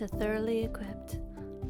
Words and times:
To 0.00 0.08
Thoroughly 0.08 0.64
Equipped, 0.64 1.18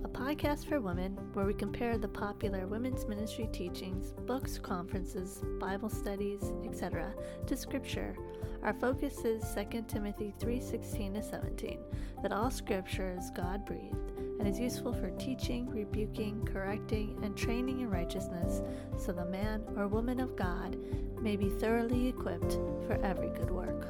a 0.04 0.08
podcast 0.08 0.66
for 0.66 0.80
women 0.80 1.18
where 1.32 1.46
we 1.46 1.52
compare 1.52 1.98
the 1.98 2.06
popular 2.06 2.64
women's 2.68 3.04
ministry 3.04 3.48
teachings, 3.52 4.12
books, 4.24 4.56
conferences, 4.56 5.42
Bible 5.58 5.88
studies, 5.88 6.52
etc. 6.64 7.12
to 7.48 7.56
scripture. 7.56 8.14
Our 8.62 8.72
focus 8.72 9.24
is 9.24 9.42
2 9.52 9.88
Timothy 9.88 10.32
3:16 10.38 11.14
to 11.14 11.22
17, 11.24 11.80
that 12.22 12.30
all 12.30 12.52
scripture 12.52 13.16
is 13.19 13.32
God-breathed 13.32 14.12
and 14.38 14.47
is 14.47 14.60
useful 14.60 14.92
for 14.92 15.10
teaching, 15.19 15.69
rebuking, 15.69 16.44
correcting, 16.44 17.19
and 17.24 17.36
training 17.36 17.80
in 17.80 17.91
righteousness, 17.91 18.62
so 18.97 19.10
the 19.10 19.24
man 19.24 19.64
or 19.77 19.88
woman 19.88 20.20
of 20.20 20.36
God 20.36 20.78
may 21.20 21.34
be 21.34 21.48
thoroughly 21.48 22.06
equipped 22.06 22.60
for 22.86 22.97
every 23.02 23.30
good 23.30 23.50
work. 23.50 23.88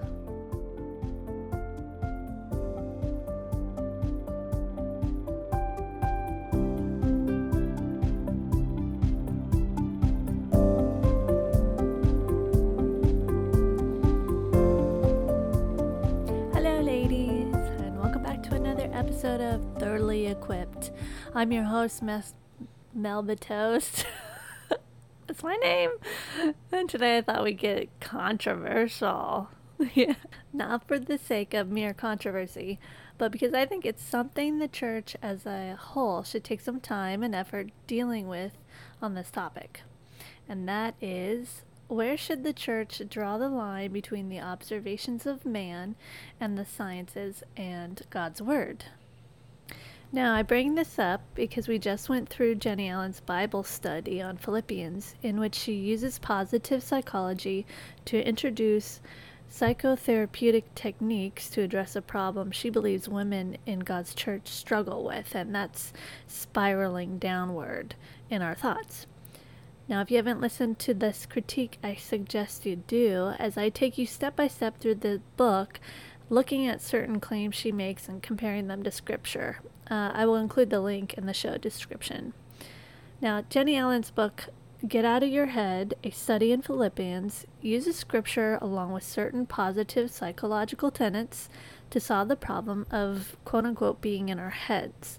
I'm 21.40 21.52
your 21.52 21.64
host, 21.64 22.02
Mes- 22.02 22.34
Melba 22.92 23.34
Toast. 23.34 24.04
That's 25.26 25.42
my 25.42 25.56
name. 25.56 25.92
And 26.70 26.86
today 26.86 27.16
I 27.16 27.22
thought 27.22 27.42
we'd 27.42 27.56
get 27.56 27.88
controversial. 27.98 29.48
yeah. 29.94 30.16
Not 30.52 30.86
for 30.86 30.98
the 30.98 31.16
sake 31.16 31.54
of 31.54 31.70
mere 31.70 31.94
controversy, 31.94 32.78
but 33.16 33.32
because 33.32 33.54
I 33.54 33.64
think 33.64 33.86
it's 33.86 34.04
something 34.04 34.58
the 34.58 34.68
church 34.68 35.16
as 35.22 35.46
a 35.46 35.78
whole 35.80 36.24
should 36.24 36.44
take 36.44 36.60
some 36.60 36.78
time 36.78 37.22
and 37.22 37.34
effort 37.34 37.70
dealing 37.86 38.28
with 38.28 38.52
on 39.00 39.14
this 39.14 39.30
topic. 39.30 39.80
And 40.46 40.68
that 40.68 40.94
is 41.00 41.62
where 41.88 42.18
should 42.18 42.44
the 42.44 42.52
church 42.52 43.00
draw 43.08 43.38
the 43.38 43.48
line 43.48 43.92
between 43.92 44.28
the 44.28 44.40
observations 44.40 45.24
of 45.24 45.46
man 45.46 45.94
and 46.38 46.58
the 46.58 46.66
sciences 46.66 47.42
and 47.56 48.02
God's 48.10 48.42
Word? 48.42 48.84
Now, 50.12 50.34
I 50.34 50.42
bring 50.42 50.74
this 50.74 50.98
up 50.98 51.22
because 51.36 51.68
we 51.68 51.78
just 51.78 52.08
went 52.08 52.28
through 52.28 52.56
Jennie 52.56 52.88
Allen's 52.88 53.20
Bible 53.20 53.62
study 53.62 54.20
on 54.20 54.38
Philippians, 54.38 55.14
in 55.22 55.38
which 55.38 55.54
she 55.54 55.74
uses 55.74 56.18
positive 56.18 56.82
psychology 56.82 57.64
to 58.06 58.20
introduce 58.20 59.00
psychotherapeutic 59.48 60.64
techniques 60.74 61.48
to 61.50 61.62
address 61.62 61.94
a 61.94 62.02
problem 62.02 62.50
she 62.50 62.70
believes 62.70 63.08
women 63.08 63.56
in 63.66 63.80
God's 63.80 64.12
church 64.12 64.48
struggle 64.48 65.04
with, 65.04 65.32
and 65.36 65.54
that's 65.54 65.92
spiraling 66.26 67.18
downward 67.18 67.94
in 68.28 68.42
our 68.42 68.56
thoughts. 68.56 69.06
Now, 69.86 70.00
if 70.00 70.10
you 70.10 70.16
haven't 70.16 70.40
listened 70.40 70.80
to 70.80 70.94
this 70.94 71.24
critique, 71.24 71.78
I 71.84 71.94
suggest 71.94 72.66
you 72.66 72.74
do, 72.74 73.34
as 73.38 73.56
I 73.56 73.68
take 73.68 73.96
you 73.96 74.06
step 74.06 74.34
by 74.34 74.48
step 74.48 74.80
through 74.80 74.96
the 74.96 75.20
book, 75.36 75.78
looking 76.28 76.66
at 76.66 76.82
certain 76.82 77.20
claims 77.20 77.54
she 77.54 77.70
makes 77.70 78.08
and 78.08 78.20
comparing 78.20 78.66
them 78.66 78.82
to 78.82 78.90
Scripture. 78.90 79.58
Uh, 79.90 80.12
I 80.14 80.24
will 80.24 80.36
include 80.36 80.70
the 80.70 80.80
link 80.80 81.14
in 81.14 81.26
the 81.26 81.34
show 81.34 81.56
description. 81.56 82.32
Now, 83.20 83.42
Jennie 83.50 83.76
Allen's 83.76 84.10
book, 84.10 84.48
Get 84.86 85.04
Out 85.04 85.22
of 85.22 85.28
Your 85.28 85.46
Head 85.46 85.94
A 86.04 86.10
Study 86.10 86.52
in 86.52 86.62
Philippians, 86.62 87.44
uses 87.60 87.96
Scripture 87.96 88.56
along 88.62 88.92
with 88.92 89.02
certain 89.02 89.46
positive 89.46 90.10
psychological 90.10 90.90
tenets 90.90 91.48
to 91.90 92.00
solve 92.00 92.28
the 92.28 92.36
problem 92.36 92.86
of 92.90 93.36
quote 93.44 93.66
unquote 93.66 94.00
being 94.00 94.28
in 94.28 94.38
our 94.38 94.50
heads. 94.50 95.18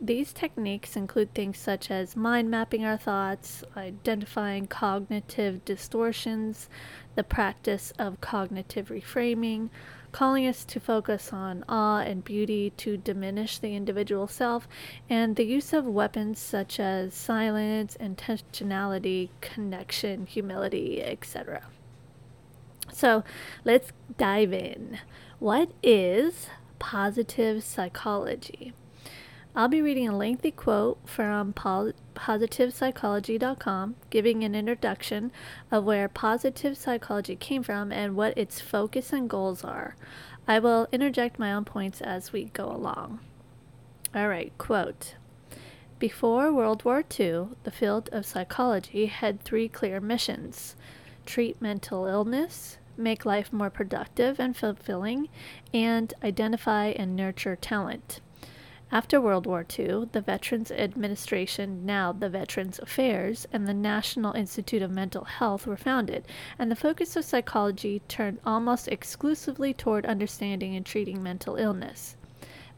These 0.00 0.32
techniques 0.32 0.96
include 0.96 1.34
things 1.34 1.58
such 1.58 1.90
as 1.90 2.16
mind 2.16 2.50
mapping 2.50 2.84
our 2.84 2.96
thoughts, 2.96 3.64
identifying 3.76 4.66
cognitive 4.66 5.64
distortions, 5.64 6.68
the 7.14 7.22
practice 7.22 7.92
of 7.98 8.20
cognitive 8.20 8.88
reframing, 8.88 9.70
calling 10.14 10.46
us 10.46 10.64
to 10.64 10.78
focus 10.78 11.32
on 11.32 11.64
awe 11.68 11.98
and 11.98 12.22
beauty 12.22 12.70
to 12.76 12.96
diminish 12.96 13.58
the 13.58 13.74
individual 13.74 14.28
self, 14.28 14.68
and 15.10 15.34
the 15.34 15.44
use 15.44 15.72
of 15.72 15.84
weapons 15.84 16.38
such 16.38 16.78
as 16.78 17.12
silence, 17.12 17.96
intentionality, 18.00 19.28
connection, 19.40 20.24
humility, 20.24 21.02
etc. 21.02 21.66
So 22.92 23.24
let's 23.64 23.90
dive 24.16 24.52
in. 24.52 25.00
What 25.40 25.72
is 25.82 26.46
positive 26.78 27.64
psychology? 27.64 28.72
I'll 29.56 29.68
be 29.68 29.82
reading 29.82 30.08
a 30.08 30.16
lengthy 30.16 30.50
quote 30.50 30.98
from 31.04 31.52
positivepsychology.com, 31.52 33.94
giving 34.10 34.42
an 34.42 34.56
introduction 34.56 35.30
of 35.70 35.84
where 35.84 36.08
positive 36.08 36.76
psychology 36.76 37.36
came 37.36 37.62
from 37.62 37.92
and 37.92 38.16
what 38.16 38.36
its 38.36 38.60
focus 38.60 39.12
and 39.12 39.30
goals 39.30 39.62
are. 39.62 39.94
I 40.48 40.58
will 40.58 40.88
interject 40.90 41.38
my 41.38 41.52
own 41.52 41.64
points 41.64 42.00
as 42.00 42.32
we 42.32 42.46
go 42.46 42.68
along. 42.68 43.20
All 44.12 44.26
right, 44.26 44.52
quote. 44.58 45.14
Before 46.00 46.52
World 46.52 46.84
War 46.84 47.04
II, 47.18 47.50
the 47.62 47.70
field 47.70 48.08
of 48.10 48.26
psychology 48.26 49.06
had 49.06 49.40
three 49.40 49.68
clear 49.68 50.00
missions 50.00 50.74
treat 51.26 51.62
mental 51.62 52.06
illness, 52.06 52.78
make 52.96 53.24
life 53.24 53.52
more 53.52 53.70
productive 53.70 54.40
and 54.40 54.56
fulfilling, 54.56 55.28
and 55.72 56.12
identify 56.24 56.86
and 56.88 57.14
nurture 57.14 57.54
talent. 57.54 58.20
After 58.94 59.20
World 59.20 59.44
War 59.44 59.66
II, 59.76 60.04
the 60.12 60.20
Veterans 60.20 60.70
Administration, 60.70 61.84
now 61.84 62.12
the 62.12 62.28
Veterans 62.28 62.78
Affairs, 62.78 63.44
and 63.52 63.66
the 63.66 63.74
National 63.74 64.34
Institute 64.34 64.82
of 64.82 64.92
Mental 64.92 65.24
Health 65.24 65.66
were 65.66 65.76
founded, 65.76 66.24
and 66.60 66.70
the 66.70 66.76
focus 66.76 67.16
of 67.16 67.24
psychology 67.24 68.02
turned 68.06 68.38
almost 68.46 68.86
exclusively 68.86 69.74
toward 69.74 70.06
understanding 70.06 70.76
and 70.76 70.86
treating 70.86 71.24
mental 71.24 71.56
illness. 71.56 72.16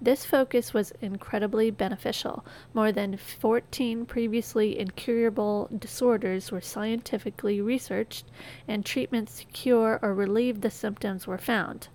This 0.00 0.25
focus 0.25 0.72
was 0.72 0.94
incredibly 1.03 1.71
beneficial. 1.71 2.47
More 2.72 2.93
than 2.93 3.19
14 3.19 4.06
previously 4.06 4.78
incurable 4.78 5.69
disorders 5.78 6.50
were 6.50 6.62
scientifically 6.62 7.60
researched, 7.60 8.25
and 8.66 8.87
treatments 8.87 9.41
to 9.41 9.44
cure 9.44 9.98
or 10.00 10.15
relieve 10.15 10.62
the 10.62 10.71
symptoms 10.71 11.27
were 11.27 11.37
found. 11.37 11.88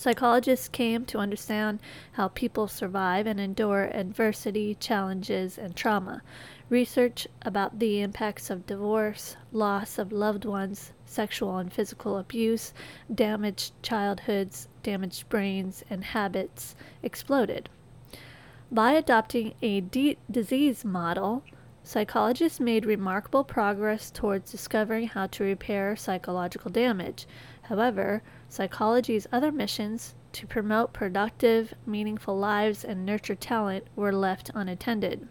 Psychologists 0.00 0.66
came 0.66 1.04
to 1.04 1.18
understand 1.18 1.78
how 2.12 2.28
people 2.28 2.66
survive 2.66 3.26
and 3.26 3.38
endure 3.38 3.90
adversity, 3.92 4.74
challenges, 4.80 5.58
and 5.58 5.76
trauma. 5.76 6.22
Research 6.70 7.28
about 7.42 7.78
the 7.80 8.00
impacts 8.00 8.48
of 8.48 8.64
divorce, 8.64 9.36
loss 9.52 9.98
of 9.98 10.10
loved 10.10 10.46
ones, 10.46 10.92
sexual 11.04 11.58
and 11.58 11.70
physical 11.70 12.16
abuse, 12.16 12.72
damaged 13.14 13.74
childhoods, 13.82 14.68
damaged 14.82 15.28
brains, 15.28 15.84
and 15.90 16.02
habits 16.02 16.74
exploded. 17.02 17.68
By 18.72 18.92
adopting 18.92 19.52
a 19.60 19.82
disease 19.82 20.82
model, 20.82 21.44
psychologists 21.84 22.58
made 22.58 22.86
remarkable 22.86 23.44
progress 23.44 24.10
towards 24.10 24.50
discovering 24.50 25.08
how 25.08 25.26
to 25.26 25.44
repair 25.44 25.94
psychological 25.94 26.70
damage. 26.70 27.26
However, 27.64 28.22
psychology's 28.50 29.28
other 29.30 29.52
missions 29.52 30.14
to 30.32 30.46
promote 30.46 30.92
productive, 30.92 31.72
meaningful 31.86 32.36
lives 32.36 32.84
and 32.84 33.06
nurture 33.06 33.36
talent 33.36 33.86
were 33.94 34.12
left 34.12 34.50
unattended. 34.54 35.26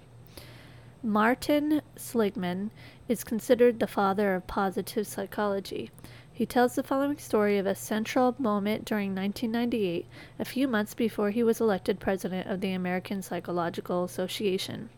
Martin 1.04 1.82
Seligman 1.96 2.72
is 3.08 3.24
considered 3.24 3.80
the 3.80 3.88
father 3.88 4.36
of 4.36 4.48
positive 4.48 5.06
psychology. 5.06 5.92
He 6.32 6.46
tells 6.46 6.76
the 6.76 6.84
following 6.84 7.18
story 7.18 7.58
of 7.58 7.66
a 7.66 7.76
central 7.76 8.36
moment 8.40 8.86
during 8.86 9.14
1998, 9.14 10.08
a 10.40 10.46
few 10.46 10.68
months 10.68 10.94
before 10.94 11.32
he 11.32 11.44
was 11.44 11.60
elected 11.60 12.00
president 12.00 12.50
of 12.50 12.62
the 12.62 12.72
American 12.72 13.22
Psychological 13.22 14.06
Association. 14.06 14.90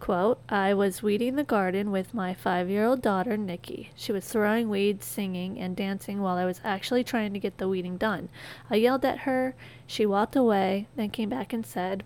Quote, 0.00 0.38
I 0.48 0.74
was 0.74 1.02
weeding 1.02 1.36
the 1.36 1.44
garden 1.44 1.90
with 1.90 2.12
my 2.12 2.34
five 2.34 2.68
year 2.68 2.84
old 2.84 3.00
daughter, 3.00 3.36
Nikki. 3.36 3.90
She 3.94 4.12
was 4.12 4.26
throwing 4.26 4.68
weeds, 4.68 5.06
singing, 5.06 5.58
and 5.58 5.74
dancing 5.74 6.20
while 6.20 6.36
I 6.36 6.44
was 6.44 6.60
actually 6.62 7.04
trying 7.04 7.32
to 7.32 7.38
get 7.38 7.58
the 7.58 7.68
weeding 7.68 7.96
done. 7.96 8.28
I 8.68 8.76
yelled 8.76 9.04
at 9.04 9.20
her. 9.20 9.54
She 9.86 10.04
walked 10.04 10.36
away, 10.36 10.88
then 10.96 11.10
came 11.10 11.30
back 11.30 11.52
and 11.52 11.64
said, 11.64 12.04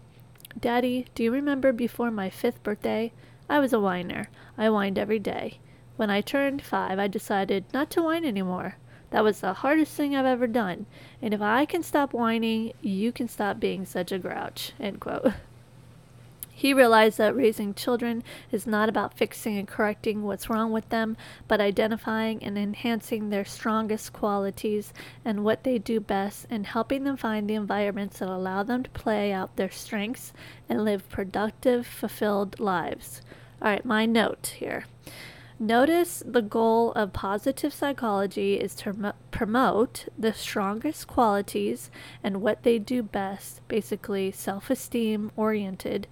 Daddy, 0.60 1.06
do 1.14 1.22
you 1.22 1.32
remember 1.32 1.72
before 1.72 2.10
my 2.10 2.30
fifth 2.30 2.62
birthday? 2.62 3.12
I 3.48 3.58
was 3.58 3.72
a 3.72 3.80
whiner. 3.80 4.28
I 4.56 4.66
whined 4.68 4.98
every 4.98 5.18
day. 5.18 5.58
When 5.96 6.10
I 6.10 6.20
turned 6.20 6.62
five, 6.62 6.98
I 6.98 7.08
decided 7.08 7.64
not 7.72 7.90
to 7.90 8.02
whine 8.02 8.24
anymore. 8.24 8.76
That 9.10 9.24
was 9.24 9.40
the 9.40 9.54
hardest 9.54 9.94
thing 9.94 10.14
I've 10.14 10.26
ever 10.26 10.46
done. 10.46 10.86
And 11.22 11.32
if 11.32 11.40
I 11.40 11.64
can 11.64 11.82
stop 11.82 12.12
whining, 12.12 12.72
you 12.80 13.10
can 13.10 13.26
stop 13.26 13.58
being 13.58 13.84
such 13.84 14.12
a 14.12 14.18
grouch. 14.18 14.72
End 14.78 15.00
quote. 15.00 15.32
He 16.58 16.74
realized 16.74 17.18
that 17.18 17.36
raising 17.36 17.72
children 17.72 18.24
is 18.50 18.66
not 18.66 18.88
about 18.88 19.16
fixing 19.16 19.56
and 19.56 19.68
correcting 19.68 20.24
what's 20.24 20.50
wrong 20.50 20.72
with 20.72 20.88
them, 20.88 21.16
but 21.46 21.60
identifying 21.60 22.42
and 22.42 22.58
enhancing 22.58 23.30
their 23.30 23.44
strongest 23.44 24.12
qualities 24.12 24.92
and 25.24 25.44
what 25.44 25.62
they 25.62 25.78
do 25.78 26.00
best 26.00 26.48
and 26.50 26.66
helping 26.66 27.04
them 27.04 27.16
find 27.16 27.48
the 27.48 27.54
environments 27.54 28.18
that 28.18 28.28
allow 28.28 28.64
them 28.64 28.82
to 28.82 28.90
play 28.90 29.32
out 29.32 29.54
their 29.54 29.70
strengths 29.70 30.32
and 30.68 30.84
live 30.84 31.08
productive, 31.08 31.86
fulfilled 31.86 32.58
lives. 32.58 33.22
All 33.62 33.68
right, 33.68 33.84
my 33.84 34.04
note 34.04 34.56
here. 34.58 34.86
Notice 35.60 36.24
the 36.26 36.42
goal 36.42 36.90
of 36.94 37.12
positive 37.12 37.72
psychology 37.72 38.54
is 38.54 38.74
to 38.74 39.14
promote 39.30 40.08
the 40.18 40.32
strongest 40.32 41.06
qualities 41.06 41.88
and 42.24 42.42
what 42.42 42.64
they 42.64 42.80
do 42.80 43.04
best, 43.04 43.60
basically 43.68 44.32
self 44.32 44.70
esteem 44.70 45.30
oriented 45.36 46.08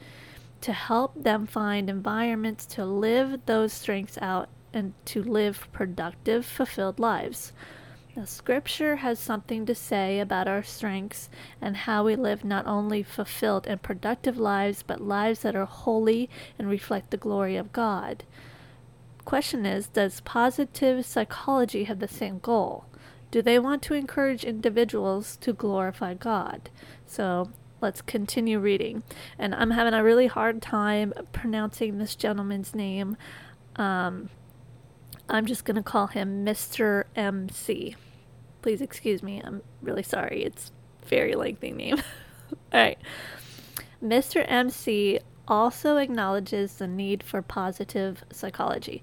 to 0.66 0.72
help 0.72 1.22
them 1.22 1.46
find 1.46 1.88
environments 1.88 2.66
to 2.66 2.84
live 2.84 3.38
those 3.46 3.72
strengths 3.72 4.18
out 4.20 4.48
and 4.72 4.92
to 5.04 5.22
live 5.22 5.68
productive, 5.70 6.44
fulfilled 6.44 6.98
lives. 6.98 7.52
The 8.16 8.26
scripture 8.26 8.96
has 8.96 9.20
something 9.20 9.64
to 9.66 9.76
say 9.76 10.18
about 10.18 10.48
our 10.48 10.64
strengths 10.64 11.28
and 11.60 11.76
how 11.76 12.02
we 12.02 12.16
live 12.16 12.44
not 12.44 12.66
only 12.66 13.04
fulfilled 13.04 13.68
and 13.68 13.80
productive 13.80 14.38
lives, 14.38 14.82
but 14.82 15.00
lives 15.00 15.42
that 15.42 15.54
are 15.54 15.66
holy 15.66 16.28
and 16.58 16.68
reflect 16.68 17.12
the 17.12 17.16
glory 17.16 17.54
of 17.54 17.72
God. 17.72 18.24
Question 19.24 19.64
is 19.64 19.86
Does 19.86 20.18
positive 20.22 21.06
psychology 21.06 21.84
have 21.84 22.00
the 22.00 22.08
same 22.08 22.40
goal? 22.40 22.86
Do 23.30 23.40
they 23.40 23.60
want 23.60 23.82
to 23.82 23.94
encourage 23.94 24.42
individuals 24.42 25.36
to 25.42 25.52
glorify 25.52 26.14
God? 26.14 26.70
So 27.06 27.50
let's 27.80 28.02
continue 28.02 28.58
reading. 28.58 29.02
And 29.38 29.54
I'm 29.54 29.70
having 29.70 29.94
a 29.94 30.02
really 30.02 30.26
hard 30.26 30.62
time 30.62 31.12
pronouncing 31.32 31.98
this 31.98 32.14
gentleman's 32.14 32.74
name. 32.74 33.16
Um, 33.76 34.30
I'm 35.28 35.46
just 35.46 35.64
going 35.64 35.76
to 35.76 35.82
call 35.82 36.06
him 36.08 36.44
Mr. 36.44 37.04
MC. 37.14 37.96
Please 38.62 38.80
excuse 38.80 39.22
me. 39.22 39.42
I'm 39.44 39.62
really 39.82 40.02
sorry. 40.02 40.44
It's 40.44 40.72
very 41.06 41.34
lengthy 41.34 41.72
name. 41.72 41.96
All 42.72 42.80
right. 42.80 42.98
Mr. 44.02 44.44
MC 44.48 45.20
also 45.48 45.96
acknowledges 45.96 46.76
the 46.76 46.86
need 46.86 47.22
for 47.22 47.42
positive 47.42 48.24
psychology. 48.30 49.02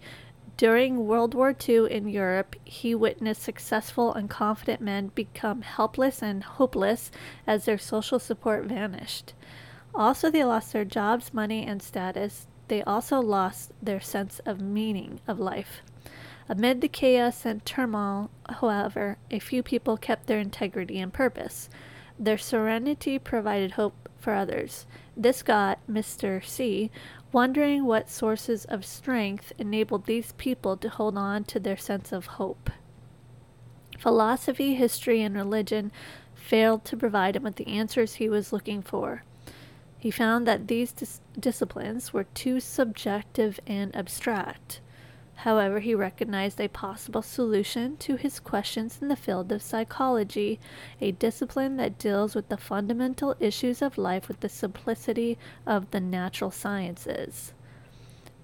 During 0.55 1.07
World 1.07 1.33
War 1.33 1.55
II 1.67 1.91
in 1.91 2.07
Europe, 2.07 2.55
he 2.63 2.93
witnessed 2.93 3.41
successful 3.41 4.13
and 4.13 4.29
confident 4.29 4.81
men 4.81 5.07
become 5.15 5.63
helpless 5.63 6.21
and 6.21 6.43
hopeless 6.43 7.09
as 7.47 7.65
their 7.65 7.79
social 7.79 8.19
support 8.19 8.65
vanished. 8.65 9.33
Also, 9.95 10.29
they 10.29 10.43
lost 10.43 10.71
their 10.71 10.85
jobs, 10.85 11.33
money, 11.33 11.65
and 11.65 11.81
status. 11.81 12.47
They 12.67 12.83
also 12.83 13.19
lost 13.19 13.71
their 13.81 13.99
sense 13.99 14.39
of 14.45 14.61
meaning 14.61 15.19
of 15.27 15.39
life. 15.39 15.81
Amid 16.47 16.81
the 16.81 16.87
chaos 16.87 17.45
and 17.45 17.65
turmoil, 17.65 18.29
however, 18.47 19.17
a 19.31 19.39
few 19.39 19.63
people 19.63 19.97
kept 19.97 20.27
their 20.27 20.39
integrity 20.39 20.99
and 20.99 21.11
purpose. 21.11 21.69
Their 22.19 22.37
serenity 22.37 23.17
provided 23.17 23.71
hope 23.71 24.09
for 24.19 24.33
others. 24.33 24.85
This 25.17 25.41
got 25.41 25.79
Mr. 25.89 26.43
C 26.45 26.91
wondering 27.33 27.85
what 27.85 28.09
sources 28.09 28.63
of 28.65 28.85
strength 28.85 29.51
enabled 29.57 30.05
these 30.05 30.31
people 30.33 30.77
to 30.77 30.87
hold 30.87 31.17
on 31.17 31.43
to 31.43 31.59
their 31.59 31.75
sense 31.77 32.11
of 32.11 32.27
hope. 32.27 32.69
Philosophy, 33.97 34.75
history, 34.75 35.21
and 35.21 35.35
religion 35.35 35.91
failed 36.35 36.85
to 36.85 36.97
provide 36.97 37.35
him 37.35 37.43
with 37.43 37.55
the 37.55 37.67
answers 37.67 38.15
he 38.15 38.29
was 38.29 38.53
looking 38.53 38.81
for. 38.81 39.23
He 39.97 40.11
found 40.11 40.45
that 40.45 40.67
these 40.67 40.91
dis- 40.91 41.21
disciplines 41.39 42.13
were 42.13 42.25
too 42.25 42.59
subjective 42.59 43.59
and 43.65 43.95
abstract. 43.95 44.81
However, 45.35 45.79
he 45.79 45.95
recognized 45.95 46.61
a 46.61 46.69
possible 46.69 47.21
solution 47.21 47.97
to 47.97 48.15
his 48.15 48.39
questions 48.39 48.99
in 49.01 49.07
the 49.07 49.15
field 49.15 49.51
of 49.51 49.61
psychology, 49.61 50.59
a 51.01 51.11
discipline 51.11 51.77
that 51.77 51.97
deals 51.97 52.35
with 52.35 52.49
the 52.49 52.57
fundamental 52.57 53.35
issues 53.39 53.81
of 53.81 53.97
life 53.97 54.27
with 54.27 54.39
the 54.39 54.49
simplicity 54.49 55.37
of 55.65 55.91
the 55.91 55.99
natural 55.99 56.51
sciences. 56.51 57.53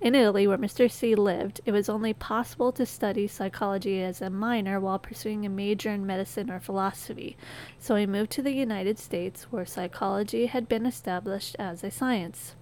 In 0.00 0.14
Italy, 0.14 0.46
where 0.46 0.58
Mr. 0.58 0.90
C 0.90 1.14
lived, 1.14 1.60
it 1.64 1.72
was 1.72 1.88
only 1.88 2.12
possible 2.12 2.72
to 2.72 2.84
study 2.84 3.26
psychology 3.26 4.02
as 4.02 4.20
a 4.20 4.28
minor 4.28 4.78
while 4.78 4.98
pursuing 4.98 5.46
a 5.46 5.48
major 5.48 5.90
in 5.90 6.04
medicine 6.04 6.50
or 6.50 6.60
philosophy. 6.60 7.36
So 7.78 7.96
he 7.96 8.04
moved 8.04 8.30
to 8.32 8.42
the 8.42 8.52
United 8.52 8.98
States, 8.98 9.44
where 9.50 9.64
psychology 9.64 10.46
had 10.46 10.68
been 10.68 10.84
established 10.84 11.56
as 11.58 11.82
a 11.82 11.90
science. 11.90 12.54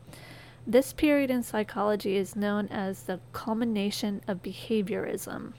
This 0.67 0.93
period 0.93 1.31
in 1.31 1.43
psychology 1.43 2.17
is 2.17 2.37
known 2.37 2.69
as 2.69 3.03
the 3.03 3.19
culmination 3.33 4.21
of 4.29 4.43
behaviorism. 4.43 5.55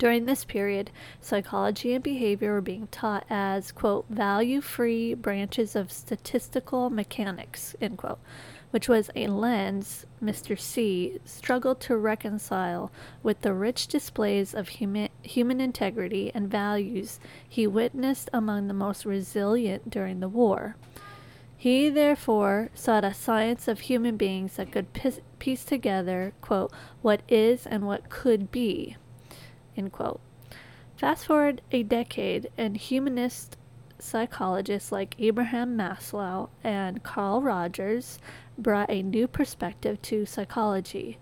During 0.00 0.24
this 0.24 0.46
period, 0.46 0.90
psychology 1.20 1.92
and 1.92 2.02
behavior 2.02 2.54
were 2.54 2.62
being 2.62 2.86
taught 2.86 3.26
as, 3.28 3.70
quote, 3.70 4.06
value 4.08 4.62
free 4.62 5.12
branches 5.12 5.76
of 5.76 5.92
statistical 5.92 6.88
mechanics, 6.88 7.76
end 7.82 7.98
quote, 7.98 8.18
which 8.70 8.88
was 8.88 9.10
a 9.14 9.26
lens 9.26 10.06
Mr. 10.24 10.58
C 10.58 11.18
struggled 11.26 11.80
to 11.80 11.98
reconcile 11.98 12.90
with 13.22 13.42
the 13.42 13.52
rich 13.52 13.88
displays 13.88 14.54
of 14.54 14.68
human, 14.68 15.10
human 15.20 15.60
integrity 15.60 16.32
and 16.34 16.50
values 16.50 17.20
he 17.46 17.66
witnessed 17.66 18.30
among 18.32 18.68
the 18.68 18.72
most 18.72 19.04
resilient 19.04 19.90
during 19.90 20.20
the 20.20 20.30
war. 20.30 20.76
He 21.58 21.90
therefore 21.90 22.70
sought 22.72 23.04
a 23.04 23.12
science 23.12 23.68
of 23.68 23.80
human 23.80 24.16
beings 24.16 24.56
that 24.56 24.72
could 24.72 24.94
piece 25.38 25.62
together, 25.62 26.32
quote, 26.40 26.72
what 27.02 27.20
is 27.28 27.66
and 27.66 27.86
what 27.86 28.08
could 28.08 28.50
be, 28.50 28.96
End 29.76 29.92
quote. 29.92 30.20
Fast 30.96 31.26
forward 31.26 31.62
a 31.72 31.82
decade, 31.82 32.50
and 32.58 32.76
humanist 32.76 33.56
psychologists 33.98 34.92
like 34.92 35.14
Abraham 35.18 35.76
Maslow 35.76 36.48
and 36.62 37.02
Carl 37.02 37.42
Rogers 37.42 38.18
brought 38.58 38.90
a 38.90 39.02
new 39.02 39.26
perspective 39.26 40.00
to 40.02 40.26
psychology. 40.26 41.18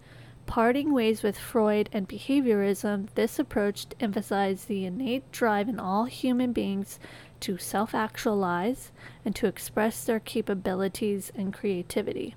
Parting 0.46 0.94
ways 0.94 1.22
with 1.22 1.38
Freud 1.38 1.90
and 1.92 2.08
behaviorism, 2.08 3.08
this 3.14 3.38
approach 3.38 3.86
emphasized 4.00 4.66
the 4.66 4.86
innate 4.86 5.30
drive 5.30 5.68
in 5.68 5.78
all 5.78 6.06
human 6.06 6.52
beings 6.52 6.98
to 7.40 7.58
self 7.58 7.94
actualize 7.94 8.90
and 9.24 9.36
to 9.36 9.46
express 9.46 10.04
their 10.04 10.20
capabilities 10.20 11.30
and 11.34 11.52
creativity. 11.52 12.34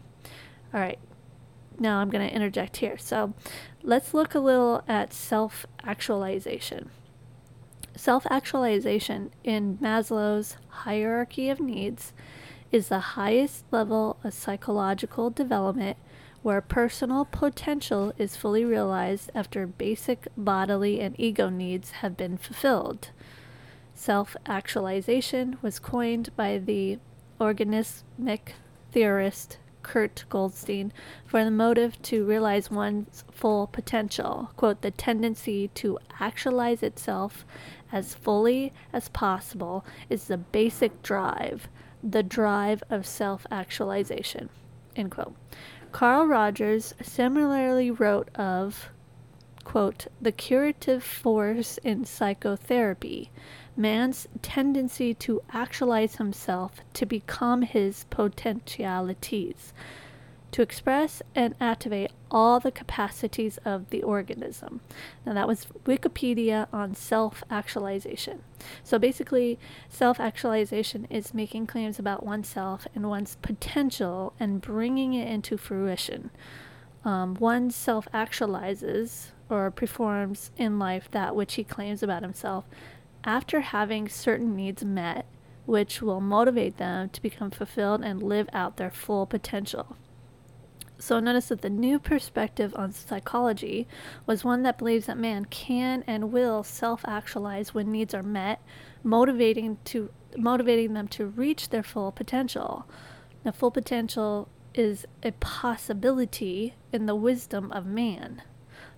All 0.74 0.82
right, 0.82 1.00
now 1.80 2.00
I'm 2.00 2.10
going 2.10 2.28
to 2.28 2.36
interject 2.36 2.78
here. 2.78 2.98
So 2.98 3.34
let's 3.84 4.14
look 4.14 4.36
a 4.36 4.40
little 4.40 4.84
at 4.88 5.14
self 5.14 5.66
actualization. 5.84 6.90
Self 7.96 8.26
actualization 8.30 9.32
in 9.44 9.78
Maslow's 9.78 10.58
hierarchy 10.70 11.50
of 11.50 11.60
needs 11.60 12.14
is 12.72 12.88
the 12.88 13.00
highest 13.00 13.66
level 13.72 14.18
of 14.24 14.34
psychological 14.34 15.30
development 15.30 15.98
where 16.42 16.62
personal 16.62 17.26
potential 17.26 18.14
is 18.18 18.36
fully 18.36 18.66
realized 18.66 19.30
after 19.36 19.68
basic 19.68 20.28
bodily 20.36 21.00
and 21.00 21.20
ego 21.20 21.50
needs 21.50 21.92
have 21.92 22.18
been 22.18 22.38
fulfilled. 22.38 23.10
Self 23.94 24.36
actualization 24.48 25.58
was 25.62 25.80
coined 25.80 26.36
by 26.36 26.58
the 26.58 26.98
organismic 27.40 28.54
theorist 28.92 29.58
Kurt 29.84 30.26
Goldstein 30.30 30.92
for 31.26 31.44
the 31.44 31.52
motive 31.52 32.02
to 32.04 32.26
realize 32.26 32.72
one's 32.72 33.24
full 33.32 33.68
potential. 33.68 34.52
Quote, 34.56 34.82
the 34.82 34.92
tendency 34.92 35.70
to 35.76 35.98
actualize 36.20 36.84
itself 36.84 37.46
as 37.92 38.14
fully 38.14 38.74
as 38.94 39.10
possible 39.10 39.86
is 40.10 40.26
the 40.26 40.38
basic 40.38 41.02
drive, 41.04 41.68
the 42.04 42.24
drive 42.24 42.84
of 42.90 43.06
self 43.06 43.46
actualization. 43.52 44.50
End 44.96 45.12
quote. 45.12 45.36
Carl 45.92 46.26
Rogers 46.26 46.94
similarly 47.02 47.92
wrote 47.92 48.30
of, 48.36 48.90
quote, 49.64 50.08
the 50.22 50.32
curative 50.32 51.04
force 51.04 51.78
in 51.80 52.06
psychotherapy 52.06 53.30
man's 53.78 54.28
tendency 54.42 55.14
to 55.16 55.42
actualize 55.54 56.16
himself, 56.18 56.82
to 56.94 57.06
become 57.06 57.62
his 57.64 58.06
potentialities. 58.10 59.74
to 60.52 60.62
express 60.62 61.22
and 61.34 61.56
activate 61.62 62.12
all 62.30 62.60
the 62.60 62.72
capacities 62.72 63.58
of 63.64 63.90
the 63.90 64.04
organism. 64.04 64.82
Now, 65.26 65.34
that 65.34 65.48
was 65.48 65.68
Wikipedia 65.86 66.68
on 66.74 66.94
self 66.96 67.44
actualization. 67.50 68.44
So, 68.84 69.00
basically, 69.00 69.58
self 69.90 70.20
actualization 70.20 71.08
is 71.10 71.34
making 71.34 71.68
claims 71.68 72.00
about 72.00 72.26
oneself 72.26 72.86
and 72.94 73.10
one's 73.10 73.38
potential 73.42 74.34
and 74.40 74.62
bringing 74.62 75.14
it 75.14 75.28
into 75.30 75.58
fruition. 75.58 76.32
Um, 77.04 77.36
one 77.36 77.72
self 77.72 78.08
actualizes 78.14 79.28
or 79.50 79.72
performs 79.72 80.52
in 80.58 80.80
life 80.80 81.10
that 81.12 81.36
which 81.36 81.56
he 81.56 81.64
claims 81.64 82.04
about 82.04 82.22
himself 82.24 82.66
after 83.24 83.62
having 83.62 84.10
certain 84.10 84.56
needs 84.56 84.84
met, 84.84 85.26
which 85.66 86.02
will 86.02 86.22
motivate 86.22 86.78
them 86.78 87.10
to 87.10 87.22
become 87.22 87.52
fulfilled 87.52 88.02
and 88.04 88.24
live 88.24 88.50
out 88.54 88.78
their 88.78 88.92
full 88.92 89.26
potential. 89.26 89.96
So 90.98 91.20
notice 91.20 91.48
that 91.48 91.62
the 91.62 91.70
new 91.70 91.98
perspective 91.98 92.76
on 92.76 92.92
psychology 92.92 93.88
was 94.28 94.44
one 94.44 94.62
that 94.64 94.78
believes 94.78 95.08
that 95.08 95.18
man 95.18 95.46
can 95.46 96.04
and 96.06 96.32
will 96.32 96.64
self-actualize 96.64 97.74
when 97.74 97.92
needs 97.92 98.14
are 98.14 98.22
met, 98.22 98.62
motivating 99.04 99.80
to 99.86 100.12
motivating 100.38 100.94
them 100.94 101.08
to 101.10 101.26
reach 101.26 101.70
their 101.70 101.84
full 101.84 102.12
potential. 102.12 102.86
Now 103.44 103.52
full 103.52 103.72
potential 103.72 104.48
is 104.74 105.06
a 105.24 105.32
possibility 105.32 106.76
in 106.94 107.06
the 107.06 107.16
wisdom 107.16 107.72
of 107.72 107.86
man. 107.86 108.44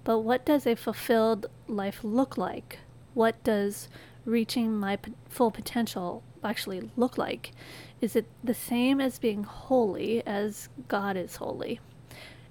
But 0.03 0.19
what 0.19 0.45
does 0.45 0.67
a 0.67 0.75
fulfilled 0.75 1.47
life 1.67 2.03
look 2.03 2.37
like? 2.37 2.79
What 3.13 3.41
does 3.43 3.87
reaching 4.25 4.77
my 4.77 4.97
full 5.29 5.51
potential 5.51 6.23
actually 6.43 6.89
look 6.95 7.17
like? 7.17 7.51
Is 8.01 8.15
it 8.15 8.25
the 8.43 8.53
same 8.53 8.99
as 8.99 9.19
being 9.19 9.43
holy 9.43 10.25
as 10.25 10.69
God 10.87 11.17
is 11.17 11.37
holy? 11.37 11.79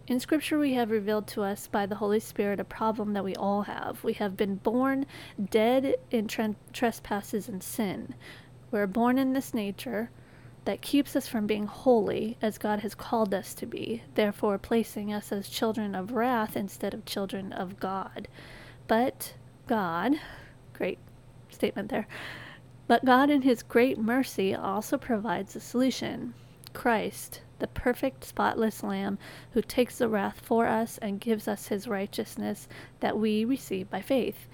In 0.07 0.19
Scripture, 0.19 0.59
we 0.59 0.75
have 0.75 0.91
revealed 0.91 1.29
to 1.29 1.43
us 1.43 1.69
by 1.69 1.87
the 1.87 1.95
Holy 1.95 2.19
Spirit 2.19 2.59
a 2.59 2.65
problem 2.65 3.13
that 3.13 3.25
we 3.25 3.37
all 3.37 3.63
have. 3.63 4.03
We 4.03 4.15
have 4.15 4.37
been 4.37 4.57
born 4.57 5.07
dead 5.51 5.97
in 6.11 6.27
tre- 6.27 6.57
trespasses 6.73 7.49
and 7.49 7.63
sin. 7.63 8.15
We're 8.71 8.89
born 8.89 9.17
in 9.17 9.33
this 9.33 9.55
nature 9.55 10.11
that 10.65 10.83
keeps 10.83 11.15
us 11.15 11.29
from 11.29 11.47
being 11.47 11.67
holy 11.67 12.37
as 12.43 12.59
God 12.59 12.81
has 12.81 12.95
called 12.95 13.33
us 13.33 13.55
to 13.55 13.67
be, 13.67 14.03
therefore 14.15 14.59
placing 14.59 15.13
us 15.13 15.31
as 15.31 15.49
children 15.49 15.95
of 15.95 16.13
wrath 16.13 16.57
instead 16.57 16.95
of 16.95 17.05
children 17.05 17.53
of 17.53 17.79
God. 17.79 18.29
But 18.87 19.35
God, 19.67 20.15
great 20.73 20.99
statement 21.63 21.91
there, 21.91 22.09
but 22.89 23.05
God 23.05 23.31
in 23.31 23.43
His 23.43 23.63
great 23.63 23.99
mercy 23.99 24.53
also 24.53 24.99
provides 24.99 25.55
a 25.55 25.61
solution 25.61 26.35
Christ 26.73 27.43
the 27.61 27.69
perfect, 27.69 28.25
spotless 28.25 28.83
Lamb 28.83 29.17
who 29.53 29.63
takes 29.63 29.99
the 29.99 30.09
wrath 30.09 30.41
for 30.41 30.67
us 30.67 30.99
and 30.99 31.21
gives 31.21 31.47
us 31.47 31.69
his 31.69 31.87
righteousness 31.87 32.67
that 32.99 33.17
we 33.17 33.45
receive 33.45 33.89
by 33.89 34.03
faith. 34.03 34.49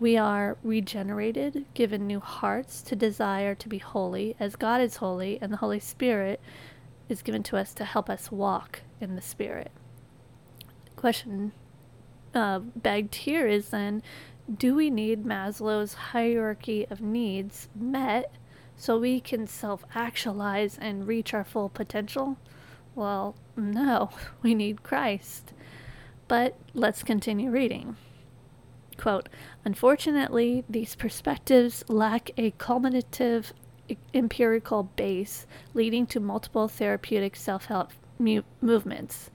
We 0.00 0.16
are 0.16 0.56
regenerated, 0.64 1.66
given 1.74 2.08
new 2.08 2.18
hearts 2.18 2.82
to 2.82 2.96
desire 2.96 3.54
to 3.54 3.68
be 3.68 3.78
holy 3.78 4.34
as 4.40 4.56
God 4.56 4.80
is 4.80 4.96
holy, 4.96 5.38
and 5.40 5.52
the 5.52 5.58
Holy 5.58 5.78
Spirit 5.78 6.40
is 7.08 7.22
given 7.22 7.44
to 7.44 7.56
us 7.56 7.72
to 7.74 7.84
help 7.84 8.10
us 8.10 8.32
walk 8.32 8.82
in 9.00 9.14
the 9.14 9.22
Spirit. 9.22 9.70
Question 10.96 11.52
uh, 12.34 12.58
begged 12.58 13.14
here 13.14 13.46
is 13.46 13.70
then 13.70 14.02
do 14.56 14.74
we 14.74 14.90
need 14.90 15.24
Maslow's 15.24 15.94
hierarchy 15.94 16.86
of 16.88 17.00
needs 17.00 17.68
met 17.74 18.32
so 18.76 18.98
we 18.98 19.20
can 19.20 19.46
self 19.46 19.84
actualize 19.94 20.78
and 20.78 21.06
reach 21.06 21.34
our 21.34 21.44
full 21.44 21.68
potential? 21.68 22.38
Well, 22.94 23.34
no, 23.56 24.10
we 24.42 24.54
need 24.54 24.82
Christ. 24.82 25.52
But 26.28 26.56
let's 26.74 27.02
continue 27.02 27.50
reading. 27.50 27.96
Quote 28.96 29.28
Unfortunately, 29.64 30.64
these 30.68 30.94
perspectives 30.96 31.84
lack 31.88 32.30
a 32.36 32.50
culminative 32.52 33.52
empirical 34.12 34.82
base 34.82 35.46
leading 35.72 36.06
to 36.06 36.20
multiple 36.20 36.68
therapeutic 36.68 37.36
self 37.36 37.66
help 37.66 37.92
mu- 38.18 38.42
movements. 38.60 39.30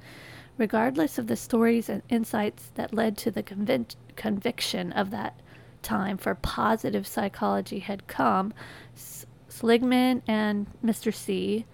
Regardless 0.58 1.18
of 1.18 1.28
the 1.28 1.36
stories 1.36 1.90
and 1.90 2.04
insights 2.10 2.72
that 2.76 2.94
led 2.94 3.18
to 3.18 3.32
the 3.32 3.42
convic- 3.42 3.96
conviction 4.16 4.92
of 4.94 5.10
that 5.10 5.40
time 5.82 6.18
for 6.18 6.36
positive 6.36 7.08
psychology 7.08 7.80
had 7.80 8.08
come, 8.08 8.54
Seligman 9.50 10.22
and 10.28 10.68
Mr. 10.84 11.14
C, 11.14 11.66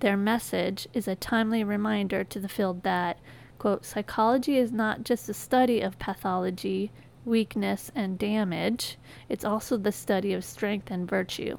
their 0.00 0.16
message 0.16 0.88
is 0.92 1.08
a 1.08 1.16
timely 1.16 1.64
reminder 1.64 2.24
to 2.24 2.40
the 2.40 2.48
field 2.48 2.82
that, 2.82 3.18
quote, 3.58 3.84
psychology 3.84 4.56
is 4.56 4.72
not 4.72 5.04
just 5.04 5.26
the 5.26 5.34
study 5.34 5.80
of 5.80 5.98
pathology, 5.98 6.90
weakness, 7.24 7.90
and 7.94 8.18
damage, 8.18 8.96
it's 9.28 9.44
also 9.44 9.76
the 9.76 9.92
study 9.92 10.32
of 10.32 10.44
strength 10.44 10.90
and 10.90 11.08
virtue. 11.08 11.58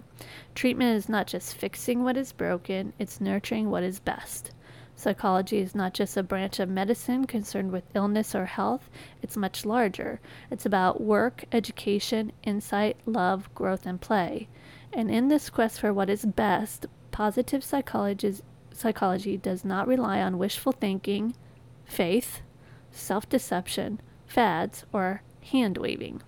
Treatment 0.55 0.97
is 0.97 1.09
not 1.09 1.27
just 1.27 1.55
fixing 1.55 2.03
what 2.03 2.17
is 2.17 2.31
broken, 2.31 2.93
it's 2.97 3.21
nurturing 3.21 3.69
what 3.69 3.83
is 3.83 3.99
best. 3.99 4.51
Psychology 4.99 5.59
is 5.59 5.73
not 5.73 5.93
just 5.93 6.17
a 6.17 6.23
branch 6.23 6.59
of 6.59 6.67
medicine 6.67 7.25
concerned 7.25 7.71
with 7.71 7.89
illness 7.95 8.35
or 8.35 8.45
health, 8.47 8.89
it's 9.21 9.37
much 9.37 9.65
larger. 9.65 10.19
It's 10.51 10.65
about 10.65 10.99
work, 10.99 11.45
education, 11.53 12.33
insight, 12.43 12.97
love, 13.05 13.49
growth, 13.55 13.85
and 13.85 14.01
play. 14.01 14.49
And 14.91 15.09
in 15.09 15.29
this 15.29 15.49
quest 15.49 15.79
for 15.79 15.93
what 15.93 16.09
is 16.09 16.25
best, 16.25 16.85
positive 17.11 17.63
psychology 17.63 19.37
does 19.37 19.63
not 19.63 19.87
rely 19.87 20.21
on 20.21 20.37
wishful 20.37 20.73
thinking, 20.73 21.33
faith, 21.85 22.41
self 22.91 23.29
deception, 23.29 24.01
fads, 24.27 24.83
or 24.91 25.21
hand 25.43 25.77
waving. 25.77 26.23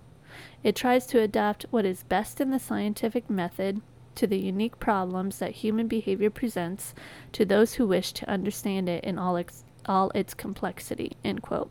It 0.62 0.74
tries 0.74 1.06
to 1.08 1.20
adapt 1.20 1.66
what 1.68 1.84
is 1.84 2.04
best 2.04 2.40
in 2.40 2.48
the 2.48 2.58
scientific 2.58 3.28
method 3.28 3.82
to 4.16 4.26
the 4.26 4.38
unique 4.38 4.78
problems 4.78 5.38
that 5.38 5.52
human 5.52 5.88
behavior 5.88 6.30
presents 6.30 6.94
to 7.32 7.44
those 7.44 7.74
who 7.74 7.86
wish 7.86 8.12
to 8.12 8.28
understand 8.28 8.88
it 8.88 9.04
in 9.04 9.18
all 9.18 9.36
its, 9.36 9.64
all 9.86 10.10
its 10.14 10.34
complexity. 10.34 11.16
End 11.24 11.42
quote. 11.42 11.70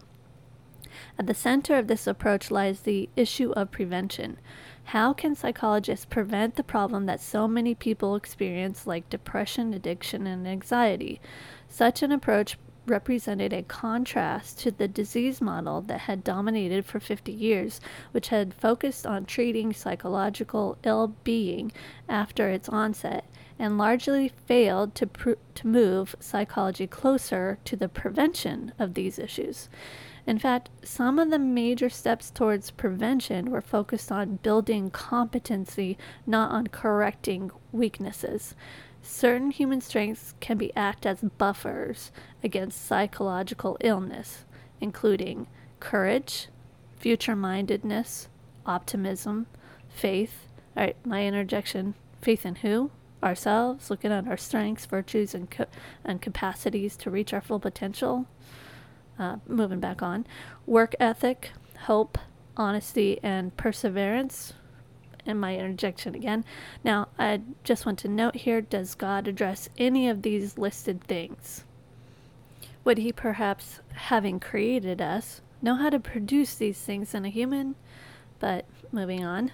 At 1.18 1.28
the 1.28 1.34
center 1.34 1.78
of 1.78 1.88
this 1.88 2.06
approach 2.08 2.52
lies 2.52 2.82
the 2.82 3.10
issue 3.16 3.52
of 3.52 3.72
prevention. 3.72 4.38
How 4.86 5.14
can 5.14 5.36
psychologists 5.36 6.06
prevent 6.06 6.56
the 6.56 6.64
problem 6.64 7.06
that 7.06 7.22
so 7.22 7.48
many 7.48 7.76
people 7.76 8.16
experience, 8.16 8.86
like 8.86 9.10
depression, 9.10 9.74
addiction, 9.74 10.28
and 10.28 10.48
anxiety? 10.48 11.22
Such 11.70 12.04
an 12.04 12.12
approach 12.12 12.58
represented 12.86 13.54
a 13.54 13.64
contrast 13.64 14.60
to 14.60 14.72
the 14.72 14.88
disease 14.88 15.42
model 15.42 15.82
that 15.82 16.02
had 16.02 16.24
dominated 16.24 16.86
for 16.86 17.00
50 17.00 17.32
years, 17.32 17.80
which 18.12 18.30
had 18.30 18.54
focused 18.54 19.06
on 19.06 19.26
treating 19.26 19.74
psychological 19.74 20.78
ill 20.84 21.16
being 21.24 21.72
after 22.10 22.50
its 22.50 22.70
onset 22.70 23.26
and 23.60 23.78
largely 23.78 24.30
failed 24.48 24.96
to, 24.96 25.06
pr- 25.06 25.32
to 25.54 25.68
move 25.68 26.16
psychology 26.20 26.88
closer 26.88 27.60
to 27.64 27.76
the 27.76 27.88
prevention 27.88 28.74
of 28.80 28.96
these 28.96 29.20
issues. 29.20 29.70
In 30.26 30.38
fact, 30.38 30.70
some 30.84 31.20
of 31.20 31.30
the 31.30 31.40
major 31.40 31.90
steps 31.90 32.30
towards 32.30 32.72
prevention 32.72 33.50
were 33.50 33.62
focused 33.62 34.12
on 34.12 34.38
building 34.38 34.92
competency, 34.92 35.98
not 36.26 36.52
on 36.52 36.68
correcting 36.68 37.52
weaknesses. 37.72 38.56
Certain 39.02 39.52
human 39.52 39.82
strengths 39.82 40.34
can 40.40 40.58
be 40.58 40.76
act 40.76 41.06
as 41.06 41.22
buffers 41.38 42.12
against 42.44 42.86
psychological 42.86 43.78
illness, 43.82 44.46
including 44.80 45.48
courage, 45.80 46.48
future 46.98 47.36
mindedness, 47.36 48.30
optimism, 48.66 49.48
faith. 49.90 50.48
All 50.78 50.84
right, 50.84 50.96
my 51.06 51.26
interjection 51.26 51.96
faith 52.22 52.46
in 52.46 52.56
who? 52.56 52.92
Ourselves, 53.24 53.90
looking 53.90 54.12
at 54.12 54.28
our 54.28 54.38
strengths, 54.38 54.86
virtues, 54.86 55.36
and, 55.36 55.50
co- 55.50 55.66
and 56.04 56.22
capacities 56.22 56.96
to 56.98 57.12
reach 57.12 57.34
our 57.34 57.42
full 57.42 57.60
potential 57.60 58.28
uh, 59.20 59.38
moving 59.48 59.80
back 59.80 60.02
on 60.02 60.26
work 60.66 60.96
ethic, 61.00 61.52
hope, 61.86 62.18
honesty, 62.58 63.20
and 63.22 63.56
perseverance. 63.58 64.54
And 65.26 65.40
my 65.40 65.56
interjection 65.56 66.16
again. 66.16 66.44
Now, 66.84 67.10
I 67.20 67.42
just 67.64 67.86
want 67.86 68.00
to 68.00 68.08
note 68.08 68.36
here 68.36 68.62
does 68.62 68.96
God 68.96 69.28
address 69.28 69.70
any 69.78 70.10
of 70.10 70.22
these 70.22 70.58
listed 70.58 71.04
things? 71.04 71.64
Would 72.84 72.98
He 72.98 73.12
perhaps, 73.12 73.80
having 73.94 74.40
created 74.40 75.02
us, 75.02 75.42
know 75.62 75.76
how 75.76 75.90
to 75.90 76.00
produce 76.00 76.56
these 76.56 76.80
things 76.80 77.14
in 77.14 77.26
a 77.26 77.30
human? 77.30 77.76
But 78.40 78.66
moving 78.92 79.24
on. 79.24 79.52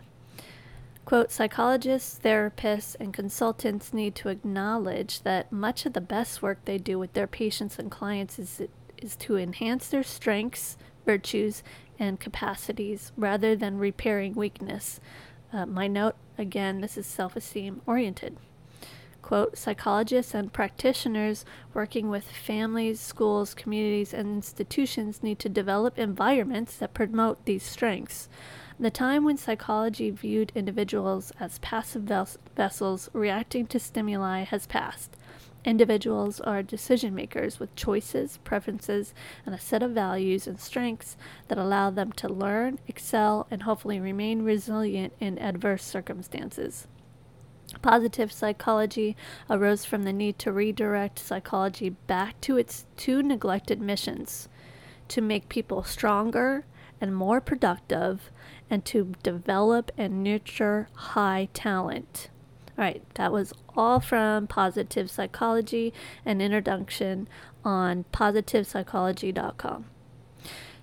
Quote, 1.03 1.31
psychologists, 1.31 2.19
therapists, 2.21 2.95
and 2.99 3.13
consultants 3.13 3.93
need 3.93 4.13
to 4.15 4.29
acknowledge 4.29 5.21
that 5.21 5.51
much 5.51 5.85
of 5.85 5.93
the 5.93 6.01
best 6.01 6.41
work 6.41 6.59
they 6.65 6.77
do 6.77 6.99
with 6.99 7.13
their 7.13 7.27
patients 7.27 7.79
and 7.79 7.89
clients 7.89 8.37
is 8.37 8.61
is 8.97 9.15
to 9.15 9.37
enhance 9.37 9.87
their 9.87 10.03
strengths, 10.03 10.77
virtues, 11.05 11.63
and 11.99 12.19
capacities 12.19 13.11
rather 13.15 13.55
than 13.55 13.77
repairing 13.77 14.33
weakness. 14.33 14.99
Uh, 15.51 15.65
my 15.65 15.87
note 15.87 16.15
again, 16.37 16.81
this 16.81 16.97
is 16.97 17.05
self 17.05 17.35
esteem 17.35 17.81
oriented. 17.85 18.37
quote, 19.21 19.57
psychologists 19.57 20.33
and 20.33 20.53
practitioners 20.53 21.43
working 21.73 22.09
with 22.09 22.23
families, 22.23 22.99
schools, 22.99 23.53
communities, 23.53 24.13
and 24.13 24.27
institutions 24.29 25.21
need 25.21 25.37
to 25.39 25.49
develop 25.49 25.97
environments 25.99 26.77
that 26.77 26.93
promote 26.93 27.43
these 27.45 27.63
strengths. 27.63 28.29
The 28.79 28.91
time 28.91 29.23
when 29.25 29.37
psychology 29.37 30.11
viewed 30.11 30.51
individuals 30.55 31.31
as 31.39 31.59
passive 31.59 32.03
ves- 32.03 32.37
vessels 32.55 33.09
reacting 33.11 33.67
to 33.67 33.79
stimuli 33.79 34.43
has 34.43 34.65
passed. 34.67 35.17
Individuals 35.67 36.39
are 36.39 36.63
decision 36.63 37.13
makers 37.13 37.59
with 37.59 37.75
choices, 37.75 38.37
preferences, 38.45 39.13
and 39.45 39.53
a 39.53 39.59
set 39.59 39.83
of 39.83 39.91
values 39.91 40.47
and 40.47 40.57
strengths 40.61 41.17
that 41.49 41.57
allow 41.57 41.89
them 41.89 42.13
to 42.13 42.29
learn, 42.29 42.79
excel, 42.87 43.45
and 43.51 43.63
hopefully 43.63 43.99
remain 43.99 44.43
resilient 44.43 45.11
in 45.19 45.37
adverse 45.37 45.83
circumstances. 45.83 46.87
Positive 47.81 48.31
psychology 48.31 49.17
arose 49.49 49.83
from 49.83 50.03
the 50.03 50.13
need 50.13 50.39
to 50.39 50.53
redirect 50.53 51.19
psychology 51.19 51.89
back 51.89 52.39
to 52.39 52.55
its 52.55 52.85
two 52.95 53.21
neglected 53.21 53.81
missions 53.81 54.47
to 55.09 55.19
make 55.19 55.49
people 55.49 55.83
stronger 55.83 56.63
and 57.01 57.13
more 57.13 57.41
productive, 57.41 58.31
and 58.69 58.85
to 58.85 59.11
develop 59.21 59.91
and 59.97 60.23
nurture 60.23 60.87
high 60.93 61.49
talent. 61.53 62.29
All 62.77 62.83
right, 62.83 63.01
that 63.15 63.31
was 63.31 63.53
all 63.75 63.99
from 63.99 64.45
Positive 64.45 65.09
Psychology 65.09 65.93
and 66.23 66.41
introduction 66.41 67.27
on 67.65 68.05
positivepsychology.com. 68.13 69.85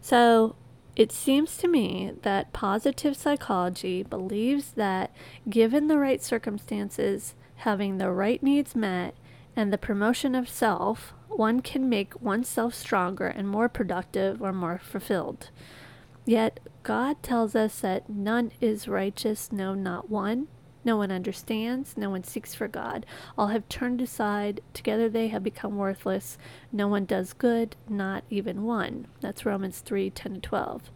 So, 0.01 0.57
it 0.97 1.13
seems 1.13 1.57
to 1.59 1.69
me 1.69 2.13
that 2.23 2.53
positive 2.53 3.17
psychology 3.17 4.03
believes 4.03 4.73
that 4.73 5.15
given 5.49 5.89
the 5.89 5.99
right 5.99 6.23
circumstances, 6.23 7.35
having 7.57 7.99
the 7.99 8.11
right 8.11 8.43
needs 8.43 8.77
met, 8.77 9.15
and 9.57 9.73
the 9.73 9.79
promotion 9.79 10.35
of 10.35 10.49
self, 10.49 11.13
one 11.29 11.61
can 11.61 11.89
make 11.89 12.21
oneself 12.21 12.75
stronger 12.75 13.27
and 13.27 13.49
more 13.49 13.69
productive 13.69 14.43
or 14.43 14.53
more 14.53 14.81
fulfilled. 14.83 15.51
Yet 16.25 16.61
God 16.83 17.23
tells 17.23 17.55
us 17.55 17.81
that 17.81 18.09
none 18.09 18.53
is 18.61 18.89
righteous, 18.89 19.53
no, 19.53 19.75
not 19.75 20.11
one. 20.11 20.49
No 20.85 20.97
one 20.97 21.11
understands, 21.11 21.97
no 21.97 22.11
one 22.11 22.25
seeks 22.25 22.55
for 22.55 22.69
God. 22.69 23.07
All 23.38 23.49
have 23.49 23.69
turned 23.69 24.03
aside, 24.03 24.61
together 24.75 25.09
they 25.09 25.29
have 25.29 25.43
become 25.43 25.76
worthless. 25.76 26.37
No 26.71 26.88
one 26.88 27.07
does 27.07 27.33
good, 27.33 27.76
not 27.88 28.25
even 28.29 28.64
one. 28.64 29.07
That's 29.21 29.47
Romans 29.47 29.81
3 29.81 30.11
10 30.11 30.43
12. 30.43 30.91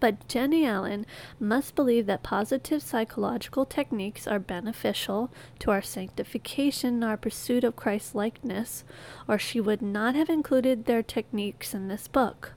But 0.00 0.28
Jennie 0.28 0.66
Allen 0.66 1.06
must 1.40 1.74
believe 1.74 2.04
that 2.06 2.22
positive 2.22 2.82
psychological 2.82 3.64
techniques 3.64 4.26
are 4.26 4.38
beneficial 4.38 5.30
to 5.60 5.70
our 5.70 5.80
sanctification 5.80 6.94
and 6.94 7.04
our 7.04 7.16
pursuit 7.16 7.64
of 7.64 7.76
Christ 7.76 8.14
likeness, 8.14 8.84
or 9.26 9.38
she 9.38 9.60
would 9.60 9.80
not 9.80 10.14
have 10.14 10.28
included 10.28 10.84
their 10.84 11.02
techniques 11.02 11.72
in 11.72 11.88
this 11.88 12.06
book. 12.06 12.52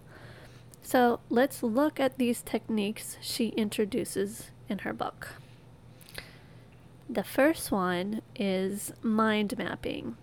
So 0.81 1.21
let's 1.29 1.63
look 1.63 1.99
at 1.99 2.17
these 2.17 2.41
techniques 2.41 3.17
she 3.21 3.47
introduces 3.49 4.51
in 4.67 4.79
her 4.79 4.93
book. 4.93 5.29
The 7.09 7.23
first 7.23 7.71
one 7.71 8.21
is 8.35 8.91
mind 9.01 9.57
mapping. 9.57 10.17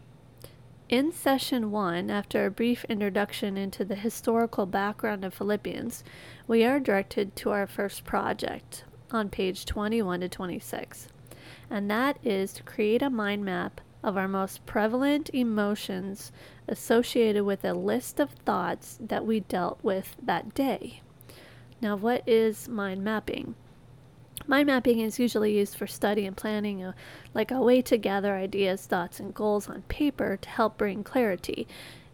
In 0.91 1.13
session 1.13 1.71
one, 1.71 2.11
after 2.11 2.45
a 2.45 2.51
brief 2.51 2.85
introduction 2.91 3.57
into 3.57 3.87
the 3.87 3.95
historical 3.95 4.67
background 4.67 5.25
of 5.25 5.33
Philippians, 5.33 6.05
we 6.47 6.63
are 6.63 6.79
directed 6.79 7.35
to 7.37 7.51
our 7.53 7.67
first 7.67 8.05
project 8.05 8.85
on 9.11 9.31
page 9.31 9.65
21 9.65 10.21
to 10.21 10.29
26, 10.29 11.09
and 11.71 11.91
that 11.91 12.19
is 12.23 12.53
to 12.53 12.63
create 12.63 13.01
a 13.01 13.09
mind 13.09 13.47
map 13.47 13.81
of 14.03 14.19
our 14.19 14.29
most 14.29 14.67
prevalent 14.67 15.31
emotions 15.33 16.33
associated 16.69 17.45
with 17.45 17.65
a 17.65 17.73
list 17.73 18.21
of 18.21 18.31
thoughts 18.45 18.99
that 19.01 19.25
we 19.25 19.41
dealt 19.41 19.79
with 19.83 20.17
that 20.23 20.53
day. 20.53 21.01
Now, 21.81 21.97
what 21.97 22.23
is 22.29 22.69
mind 22.69 23.03
mapping? 23.03 23.55
Mind 24.47 24.67
mapping 24.67 25.01
is 25.01 25.19
usually 25.19 25.57
used 25.57 25.77
for 25.77 25.87
study 25.87 26.27
and 26.27 26.37
planning, 26.37 26.85
a, 26.85 26.91
uh, 26.91 26.93
like 27.33 27.51
a 27.51 27.63
way 27.63 27.81
to 27.83 27.97
gather 27.97 28.35
ideas, 28.35 28.85
thoughts, 28.85 29.19
and 29.19 29.33
goals 29.33 29.69
on 29.69 29.83
paper 29.83 30.37
to 30.37 30.49
help 30.49 30.77
bring 30.77 31.03
clarity. 31.03 31.67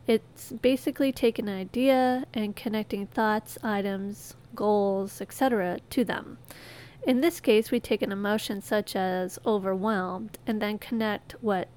It's 0.07 0.53
basically 0.53 1.13
taking 1.13 1.49
an 1.49 1.57
idea 1.57 2.27
and 2.33 2.55
connecting 2.55 3.07
thoughts, 3.07 3.59
items, 3.63 4.35
goals, 4.55 5.21
etc. 5.21 5.81
to 5.91 6.05
them. 6.05 6.39
In 7.07 7.21
this 7.21 7.41
case, 7.41 7.71
we 7.71 7.81
take 7.81 8.03
an 8.03 8.13
emotion 8.13 8.61
such 8.63 8.95
as 8.95 9.39
overwhelmed 9.45 10.39
and 10.47 10.61
then 10.61 10.79
connect 10.79 11.33
what 11.41 11.69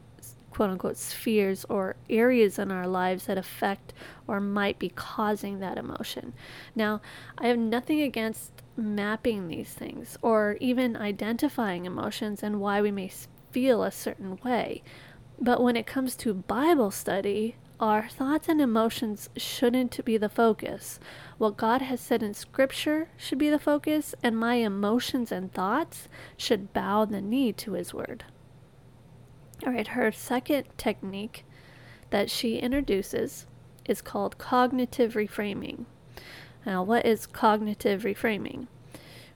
quote 0.53 0.69
unquote 0.69 0.97
spheres 0.97 1.65
or 1.65 1.95
areas 2.09 2.59
in 2.59 2.71
our 2.71 2.87
lives 2.87 3.25
that 3.25 3.37
affect 3.37 3.91
or 4.27 4.39
might 4.39 4.77
be 4.77 4.89
causing 4.89 5.59
that 5.59 5.77
emotion. 5.77 6.33
Now, 6.75 7.01
I 7.37 7.47
have 7.47 7.57
nothing 7.57 8.01
against 8.01 8.51
mapping 8.77 9.47
these 9.47 9.73
things 9.73 10.17
or 10.21 10.57
even 10.59 10.95
identifying 10.95 11.85
emotions 11.85 12.43
and 12.43 12.61
why 12.61 12.81
we 12.81 12.91
may 12.91 13.11
feel 13.51 13.83
a 13.83 13.91
certain 13.91 14.37
way. 14.43 14.83
But 15.39 15.61
when 15.61 15.75
it 15.75 15.87
comes 15.87 16.15
to 16.17 16.33
Bible 16.33 16.91
study, 16.91 17.55
our 17.79 18.07
thoughts 18.07 18.47
and 18.47 18.61
emotions 18.61 19.29
shouldn't 19.35 20.05
be 20.05 20.17
the 20.17 20.29
focus. 20.29 20.99
What 21.39 21.57
God 21.57 21.81
has 21.81 21.99
said 21.99 22.21
in 22.21 22.35
Scripture 22.35 23.09
should 23.17 23.39
be 23.39 23.49
the 23.49 23.59
focus, 23.59 24.13
and 24.21 24.37
my 24.37 24.55
emotions 24.55 25.31
and 25.31 25.51
thoughts 25.51 26.07
should 26.37 26.71
bow 26.71 27.05
the 27.05 27.21
knee 27.21 27.51
to 27.53 27.73
His 27.73 27.93
Word. 27.93 28.23
All 29.65 29.71
right, 29.71 29.87
her 29.87 30.11
second 30.11 30.65
technique 30.77 31.45
that 32.09 32.29
she 32.29 32.57
introduces 32.57 33.47
is 33.85 34.01
called 34.01 34.37
cognitive 34.37 35.13
reframing. 35.13 35.85
Now, 36.65 36.83
what 36.83 37.05
is 37.05 37.25
cognitive 37.25 38.03
reframing? 38.03 38.67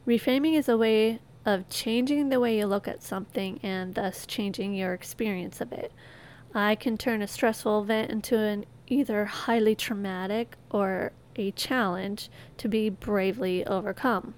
Reframing 0.05 0.57
is 0.57 0.67
a 0.67 0.77
way 0.77 1.19
of 1.45 1.69
changing 1.69 2.27
the 2.27 2.41
way 2.41 2.57
you 2.57 2.65
look 2.65 2.89
at 2.89 3.01
something 3.01 3.59
and 3.63 3.95
thus 3.95 4.25
changing 4.25 4.73
your 4.73 4.93
experience 4.93 5.61
of 5.61 5.71
it. 5.71 5.93
I 6.53 6.75
can 6.75 6.97
turn 6.97 7.21
a 7.21 7.27
stressful 7.27 7.83
event 7.83 8.11
into 8.11 8.37
an 8.37 8.65
either 8.87 9.25
highly 9.25 9.75
traumatic 9.75 10.57
or 10.69 11.13
a 11.37 11.51
challenge 11.51 12.29
to 12.57 12.67
be 12.67 12.89
bravely 12.89 13.65
overcome. 13.65 14.33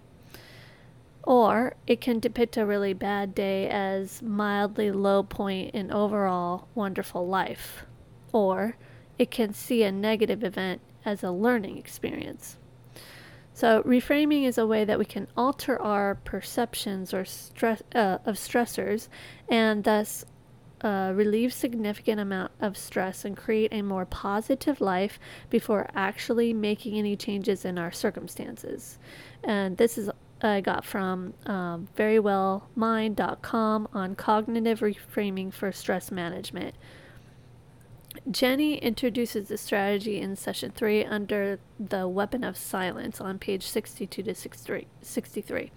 Or 1.23 1.75
it 1.85 2.01
can 2.01 2.19
depict 2.19 2.57
a 2.57 2.65
really 2.65 2.93
bad 2.93 3.35
day 3.35 3.67
as 3.67 4.21
mildly 4.21 4.91
low 4.91 5.23
point 5.23 5.75
in 5.75 5.91
overall 5.91 6.67
wonderful 6.75 7.27
life. 7.27 7.85
Or 8.31 8.77
it 9.17 9.29
can 9.29 9.53
see 9.53 9.83
a 9.83 9.91
negative 9.91 10.43
event 10.43 10.81
as 11.05 11.23
a 11.23 11.31
learning 11.31 11.77
experience. 11.77 12.57
So, 13.53 13.83
reframing 13.83 14.45
is 14.45 14.57
a 14.57 14.65
way 14.65 14.85
that 14.85 14.97
we 14.97 15.03
can 15.03 15.27
alter 15.35 15.81
our 15.81 16.15
perceptions 16.15 17.13
or 17.13 17.25
stress 17.25 17.83
uh, 17.93 18.19
of 18.25 18.35
stressors 18.35 19.09
and 19.49 19.83
thus 19.83 20.23
uh, 20.81 21.11
relieve 21.13 21.53
significant 21.53 22.21
amount 22.21 22.51
of 22.61 22.77
stress 22.77 23.25
and 23.25 23.35
create 23.35 23.73
a 23.73 23.81
more 23.81 24.05
positive 24.05 24.79
life 24.79 25.19
before 25.49 25.89
actually 25.93 26.53
making 26.53 26.97
any 26.97 27.17
changes 27.17 27.65
in 27.65 27.77
our 27.77 27.91
circumstances. 27.91 28.97
And 29.43 29.75
this 29.75 29.97
is 29.97 30.09
I 30.41 30.61
got 30.61 30.85
from 30.85 31.33
um, 31.45 31.87
verywellmind.com 31.97 33.87
on 33.93 34.15
cognitive 34.15 34.79
reframing 34.79 35.53
for 35.53 35.71
stress 35.71 36.11
management. 36.11 36.75
Jennie 38.29 38.77
introduces 38.77 39.47
the 39.47 39.57
strategy 39.57 40.19
in 40.19 40.35
session 40.35 40.71
three 40.71 41.05
under 41.05 41.59
the 41.79 42.07
weapon 42.07 42.43
of 42.43 42.57
silence 42.57 43.21
on 43.21 43.37
page 43.39 43.67
62 43.67 44.23
to 44.23 44.35
63. 44.35 45.71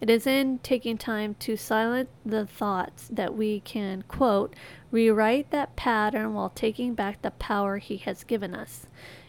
It 0.00 0.10
is 0.10 0.26
in 0.26 0.58
taking 0.58 0.96
time 0.96 1.34
to 1.40 1.56
silence 1.56 2.08
the 2.24 2.46
thoughts 2.46 3.08
that 3.12 3.34
we 3.36 3.60
can, 3.60 4.02
quote, 4.08 4.54
rewrite 4.90 5.50
that 5.50 5.76
pattern 5.76 6.34
while 6.34 6.50
taking 6.50 6.94
back 6.94 7.22
the 7.22 7.32
power 7.32 7.78
he 7.78 7.98
has 7.98 8.24
given 8.24 8.54
us. 8.54 8.86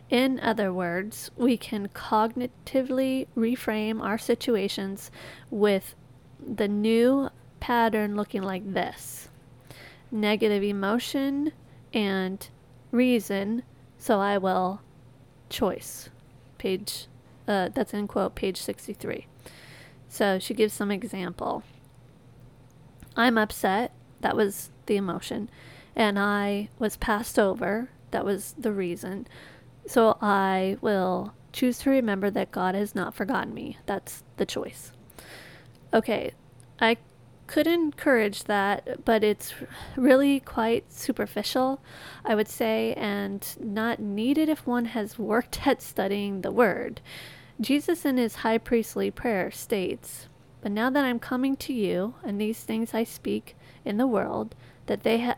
In 0.10 0.40
other 0.40 0.72
words, 0.72 1.32
we 1.36 1.58
can 1.58 1.88
cognitively 1.90 3.28
reframe 3.36 4.02
our 4.02 4.18
situations 4.18 5.10
with 5.50 5.96
the 6.40 6.68
new 6.68 7.30
pattern 7.60 8.16
looking 8.16 8.44
like 8.44 8.74
this 8.74 9.30
negative 10.12 10.64
emotion 10.64 11.52
and 11.94 12.48
reason, 12.92 13.64
so 13.98 14.20
I 14.20 14.38
will 14.38 14.82
choice. 15.50 16.10
Page, 16.58 17.08
uh, 17.48 17.70
that's 17.74 17.94
in 17.94 18.08
quote, 18.08 18.36
page 18.36 18.58
63. 18.58 19.28
So 20.08 20.40
she 20.40 20.54
gives 20.54 20.74
some 20.74 20.92
example. 20.92 21.64
I'm 23.18 23.38
upset, 23.38 23.92
that 24.22 24.36
was 24.36 24.70
the 24.86 24.98
emotion, 24.98 25.50
and 25.96 26.20
I 26.20 26.70
was 26.80 26.98
passed 26.98 27.40
over, 27.40 27.90
that 28.12 28.26
was 28.26 28.56
the 28.58 28.72
reason. 28.72 29.28
So 29.88 30.18
I 30.22 30.78
will 30.82 31.34
choose 31.54 31.80
to 31.80 31.90
remember 31.90 32.30
that 32.32 32.52
God 32.52 32.76
has 32.76 32.96
not 32.96 33.14
forgotten 33.14 33.54
me. 33.54 33.78
That's 33.86 34.24
the 34.38 34.46
choice. 34.46 34.92
Okay, 35.94 36.34
I 36.80 36.98
could 37.48 37.68
encourage 37.68 38.46
that, 38.46 39.06
but 39.06 39.24
it's 39.24 39.54
really 39.96 40.40
quite 40.40 40.92
superficial, 40.92 41.80
I 42.24 42.36
would 42.36 42.48
say, 42.48 42.94
and 42.96 43.48
not 43.60 44.00
needed 44.00 44.50
if 44.50 44.66
one 44.66 44.86
has 44.86 45.20
worked 45.20 45.66
at 45.68 45.82
studying 45.82 46.42
the 46.42 46.52
Word. 46.52 47.02
Jesus, 47.62 48.04
in 48.04 48.18
his 48.18 48.38
high 48.38 48.58
priestly 48.58 49.12
prayer, 49.12 49.52
states, 49.52 50.28
But 50.62 50.72
now 50.72 50.90
that 50.90 51.06
I'm 51.06 51.20
coming 51.20 51.56
to 51.58 51.74
you, 51.74 52.16
and 52.24 52.42
these 52.42 52.64
things 52.64 52.94
I 52.94 53.04
speak 53.04 53.56
in 53.86 53.98
the 53.98 54.08
world, 54.08 54.56
that 54.88 55.04
they, 55.04 55.22
ha- 55.22 55.38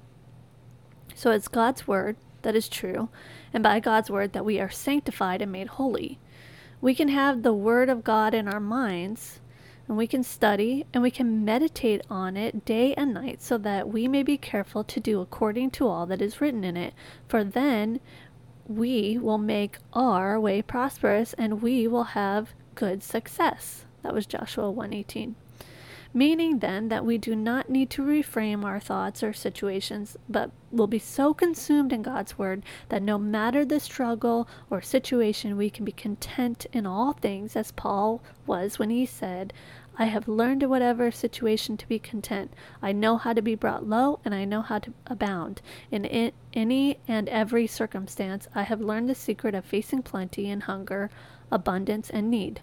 So 1.21 1.29
it's 1.29 1.47
God's 1.47 1.87
word 1.87 2.15
that 2.41 2.55
is 2.55 2.67
true, 2.67 3.09
and 3.53 3.61
by 3.61 3.79
God's 3.79 4.09
word 4.09 4.33
that 4.33 4.45
we 4.45 4.59
are 4.59 4.71
sanctified 4.71 5.41
and 5.41 5.51
made 5.51 5.67
holy 5.67 6.17
we 6.81 6.95
can 6.95 7.09
have 7.09 7.43
the 7.43 7.53
Word 7.53 7.89
of 7.89 8.03
God 8.03 8.33
in 8.33 8.47
our 8.47 8.59
minds 8.59 9.39
and 9.87 9.95
we 9.95 10.07
can 10.07 10.23
study 10.23 10.85
and 10.93 11.03
we 11.03 11.11
can 11.11 11.45
meditate 11.45 12.01
on 12.09 12.35
it 12.35 12.65
day 12.65 12.95
and 12.95 13.13
night 13.13 13.41
so 13.41 13.57
that 13.59 13.87
we 13.87 14.07
may 14.07 14.23
be 14.23 14.37
careful 14.37 14.83
to 14.83 14.99
do 14.99 15.21
according 15.21 15.69
to 15.71 15.87
all 15.87 16.07
that 16.07 16.21
is 16.21 16.41
written 16.41 16.63
in 16.63 16.75
it. 16.75 16.93
For 17.27 17.43
then 17.43 17.99
we 18.67 19.17
will 19.17 19.37
make 19.37 19.77
our 19.93 20.39
way 20.39 20.61
prosperous 20.61 21.33
and 21.33 21.61
we 21.61 21.87
will 21.87 22.15
have 22.15 22.49
good 22.73 23.03
success. 23.03 23.85
That 24.01 24.13
was 24.13 24.25
Joshua 24.25 24.71
118 24.71 25.35
meaning 26.13 26.59
then 26.59 26.89
that 26.89 27.05
we 27.05 27.17
do 27.17 27.35
not 27.35 27.69
need 27.69 27.89
to 27.89 28.01
reframe 28.01 28.65
our 28.65 28.79
thoughts 28.79 29.23
or 29.23 29.33
situations, 29.33 30.17
but 30.27 30.51
will 30.71 30.87
be 30.87 30.99
so 30.99 31.33
consumed 31.33 31.93
in 31.93 32.01
God's 32.01 32.37
Word 32.37 32.63
that 32.89 33.01
no 33.01 33.17
matter 33.17 33.63
the 33.63 33.79
struggle 33.79 34.47
or 34.69 34.81
situation, 34.81 35.57
we 35.57 35.69
can 35.69 35.85
be 35.85 35.91
content 35.91 36.65
in 36.73 36.85
all 36.85 37.13
things, 37.13 37.55
as 37.55 37.71
Paul 37.71 38.21
was 38.45 38.77
when 38.77 38.89
he 38.89 39.05
said, 39.05 39.53
I 39.97 40.05
have 40.05 40.27
learned 40.27 40.63
in 40.63 40.69
whatever 40.69 41.11
situation 41.11 41.77
to 41.77 41.87
be 41.87 41.99
content. 41.99 42.53
I 42.81 42.91
know 42.91 43.17
how 43.17 43.33
to 43.33 43.41
be 43.41 43.55
brought 43.55 43.87
low, 43.87 44.19
and 44.23 44.33
I 44.33 44.45
know 44.45 44.61
how 44.61 44.79
to 44.79 44.93
abound. 45.05 45.61
In 45.91 46.31
any 46.53 46.97
and 47.07 47.29
every 47.29 47.67
circumstance, 47.67 48.47
I 48.55 48.63
have 48.63 48.81
learned 48.81 49.09
the 49.09 49.15
secret 49.15 49.53
of 49.53 49.65
facing 49.65 50.01
plenty 50.03 50.49
and 50.49 50.63
hunger, 50.63 51.09
abundance 51.51 52.09
and 52.09 52.31
need. 52.31 52.61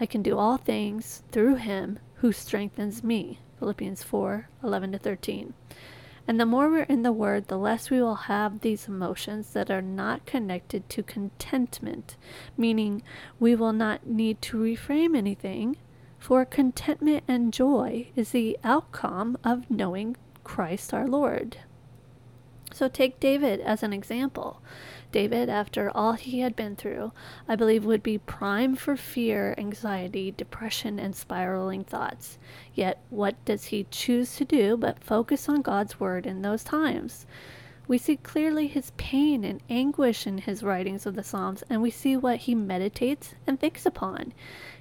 I 0.00 0.06
can 0.06 0.22
do 0.22 0.38
all 0.38 0.56
things 0.56 1.22
through 1.30 1.56
him 1.56 1.98
who 2.22 2.32
strengthens 2.32 3.02
me. 3.02 3.40
Philippians 3.58 4.04
4 4.04 4.48
11 4.62 4.92
to 4.92 4.98
13. 4.98 5.54
And 6.28 6.38
the 6.38 6.46
more 6.46 6.70
we're 6.70 6.84
in 6.84 7.02
the 7.02 7.10
Word, 7.10 7.48
the 7.48 7.58
less 7.58 7.90
we 7.90 8.00
will 8.00 8.14
have 8.14 8.60
these 8.60 8.86
emotions 8.86 9.52
that 9.54 9.72
are 9.72 9.82
not 9.82 10.24
connected 10.24 10.88
to 10.88 11.02
contentment, 11.02 12.16
meaning 12.56 13.02
we 13.40 13.56
will 13.56 13.72
not 13.72 14.06
need 14.06 14.40
to 14.42 14.56
reframe 14.56 15.16
anything, 15.16 15.76
for 16.16 16.44
contentment 16.44 17.24
and 17.26 17.52
joy 17.52 18.06
is 18.14 18.30
the 18.30 18.56
outcome 18.62 19.36
of 19.42 19.68
knowing 19.68 20.16
Christ 20.44 20.94
our 20.94 21.08
Lord. 21.08 21.56
So 22.72 22.86
take 22.86 23.18
David 23.18 23.60
as 23.60 23.82
an 23.82 23.92
example. 23.92 24.62
David, 25.12 25.50
after 25.50 25.90
all 25.94 26.14
he 26.14 26.40
had 26.40 26.56
been 26.56 26.74
through, 26.74 27.12
I 27.46 27.54
believe 27.54 27.84
would 27.84 28.02
be 28.02 28.16
prime 28.16 28.74
for 28.74 28.96
fear, 28.96 29.54
anxiety, 29.58 30.30
depression, 30.30 30.98
and 30.98 31.14
spiraling 31.14 31.84
thoughts. 31.84 32.38
Yet, 32.74 32.98
what 33.10 33.36
does 33.44 33.66
he 33.66 33.86
choose 33.90 34.36
to 34.36 34.46
do 34.46 34.76
but 34.76 35.04
focus 35.04 35.50
on 35.50 35.60
God's 35.60 36.00
word 36.00 36.26
in 36.26 36.40
those 36.40 36.64
times? 36.64 37.26
We 37.86 37.98
see 37.98 38.16
clearly 38.16 38.68
his 38.68 38.92
pain 38.96 39.44
and 39.44 39.60
anguish 39.68 40.26
in 40.26 40.38
his 40.38 40.62
writings 40.62 41.04
of 41.04 41.14
the 41.14 41.22
Psalms, 41.22 41.62
and 41.68 41.82
we 41.82 41.90
see 41.90 42.16
what 42.16 42.38
he 42.38 42.54
meditates 42.54 43.34
and 43.46 43.60
thinks 43.60 43.84
upon. 43.84 44.32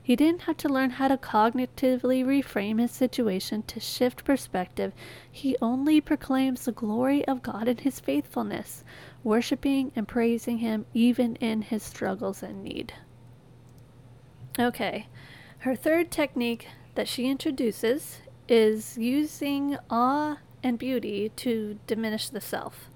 He 0.03 0.15
didn't 0.15 0.41
have 0.41 0.57
to 0.57 0.69
learn 0.69 0.91
how 0.91 1.09
to 1.09 1.17
cognitively 1.17 2.25
reframe 2.25 2.79
his 2.79 2.91
situation 2.91 3.63
to 3.63 3.79
shift 3.79 4.25
perspective. 4.25 4.93
He 5.31 5.55
only 5.61 6.01
proclaims 6.01 6.65
the 6.65 6.71
glory 6.71 7.25
of 7.27 7.43
God 7.43 7.67
and 7.67 7.79
his 7.79 7.99
faithfulness 7.99 8.83
worshiping 9.23 9.91
and 9.95 10.07
praising 10.07 10.59
Him 10.59 10.85
even 10.93 11.35
in 11.37 11.63
his 11.63 11.83
struggles 11.83 12.41
and 12.41 12.63
need. 12.63 12.93
Okay, 14.59 15.07
her 15.59 15.75
third 15.75 16.11
technique 16.11 16.67
that 16.95 17.07
she 17.07 17.29
introduces 17.29 18.21
is 18.47 18.97
using 18.97 19.77
awe 19.89 20.37
and 20.63 20.77
beauty 20.77 21.31
to 21.37 21.79
diminish 21.87 22.29
the 22.29 22.41
self. 22.41 22.89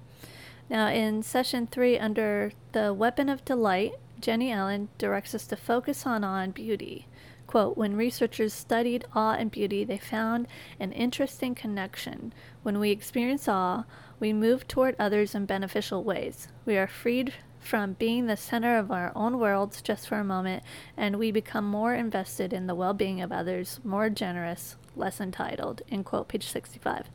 Now, 0.70 0.88
in 0.88 1.22
session 1.24 1.68
three, 1.68 1.98
under 1.98 2.52
the 2.72 2.94
weapon 2.94 3.30
of 3.30 3.46
delight, 3.46 3.94
Jennie 4.26 4.52
Allen 4.52 4.90
directs 4.98 5.36
us 5.36 5.46
to 5.46 5.56
focus 5.56 6.04
on 6.04 6.24
awe 6.24 6.40
and 6.40 6.52
beauty. 6.52 7.08
Quote, 7.46 7.78
when 7.78 7.96
researchers 7.96 8.56
studied 8.56 9.06
awe 9.14 9.34
and 9.34 9.52
beauty, 9.52 9.84
they 9.84 10.00
found 10.00 10.48
an 10.80 10.94
interesting 10.94 11.54
connection. 11.54 12.34
When 12.64 12.80
we 12.80 12.90
experience 12.90 13.48
awe, 13.48 13.84
we 14.20 14.34
move 14.34 14.68
toward 14.68 14.96
others 14.98 15.36
in 15.36 15.46
beneficial 15.46 16.04
ways. 16.04 16.48
We 16.66 16.76
are 16.76 16.88
freed 16.88 17.36
from 17.60 17.94
being 17.94 18.26
the 18.26 18.36
center 18.36 18.80
of 18.80 18.90
our 18.90 19.12
own 19.16 19.38
worlds 19.38 19.80
just 19.84 20.08
for 20.08 20.18
a 20.18 20.24
moment, 20.24 20.64
and 20.98 21.20
we 21.20 21.30
become 21.30 21.66
more 21.66 21.94
invested 21.94 22.52
in 22.52 22.66
the 22.66 22.74
well 22.74 22.96
being 22.96 23.22
of 23.22 23.32
others, 23.32 23.80
more 23.84 24.10
generous, 24.10 24.76
less 24.96 25.22
entitled. 25.22 25.84
In 25.88 26.04
quote, 26.04 26.30
page 26.30 26.48
65. 26.48 27.12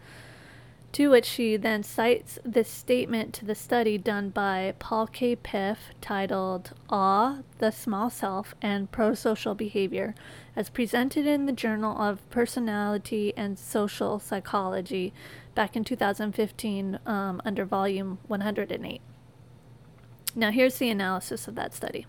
To 0.93 1.09
which 1.09 1.25
she 1.25 1.57
then 1.57 1.85
cites 1.85 2.41
this 2.45 2.69
statement 2.69 3.33
to 3.35 3.45
the 3.45 3.55
study 3.55 3.97
done 3.97 4.31
by 4.31 4.75
Paul 4.81 5.07
K. 5.07 5.37
Piff 5.37 5.79
titled 6.01 6.73
Awe, 6.89 7.39
the 7.59 7.71
Small 7.71 8.11
Self, 8.11 8.57
and 8.61 8.91
Prosocial 8.91 9.57
Behavior, 9.57 10.17
as 10.57 10.69
presented 10.69 11.27
in 11.27 11.47
the 11.47 11.53
Journal 11.53 11.97
of 11.97 12.29
Personality 12.31 13.33
and 13.37 13.57
Social 13.57 14.19
Psychology 14.19 15.13
back 15.55 15.77
in 15.77 15.85
2015 15.85 16.99
um, 17.07 17.41
under 17.45 17.65
volume 17.65 18.19
108. 18.27 19.01
Now, 20.35 20.51
here's 20.51 20.79
the 20.79 20.91
analysis 20.91 21.47
of 21.47 21.55
that 21.55 21.73
study. 21.73 22.07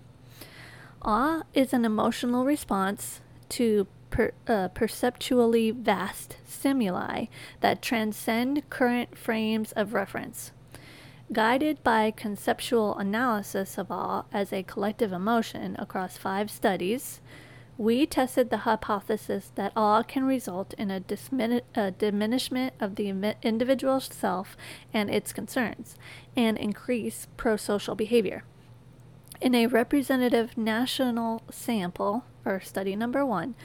Awe 1.03 1.43
is 1.53 1.71
an 1.71 1.85
emotional 1.85 2.45
response 2.45 3.21
to 3.49 3.85
per, 4.11 4.33
uh, 4.47 4.67
perceptually 4.67 5.71
vast 5.71 6.37
stimuli 6.45 7.25
that 7.61 7.81
transcend 7.81 8.69
current 8.69 9.17
frames 9.17 9.71
of 9.71 9.93
reference. 9.93 10.51
Guided 11.33 11.81
by 11.81 12.11
conceptual 12.11 12.97
analysis 12.97 13.77
of 13.77 13.89
awe 13.89 14.25
as 14.33 14.51
a 14.51 14.63
collective 14.63 15.13
emotion 15.13 15.75
across 15.79 16.17
five 16.17 16.51
studies, 16.51 17.21
we 17.77 18.05
tested 18.05 18.49
the 18.49 18.57
hypothesis 18.57 19.51
that 19.55 19.71
awe 19.75 20.03
can 20.03 20.25
result 20.25 20.73
in 20.77 20.91
a, 20.91 20.99
dismin- 20.99 21.61
a 21.73 21.89
diminishment 21.89 22.73
of 22.79 22.95
the 22.95 23.35
individual 23.41 23.99
self 23.99 24.57
and 24.93 25.09
its 25.09 25.33
concerns, 25.33 25.95
and 26.35 26.57
increase 26.57 27.27
prosocial 27.37 27.97
behavior. 27.97 28.43
In 29.39 29.55
a 29.55 29.67
representative 29.67 30.57
national 30.57 31.41
sample, 31.49 32.25
or 32.45 32.59
study 32.59 32.95
number 32.95 33.25
one, 33.25 33.55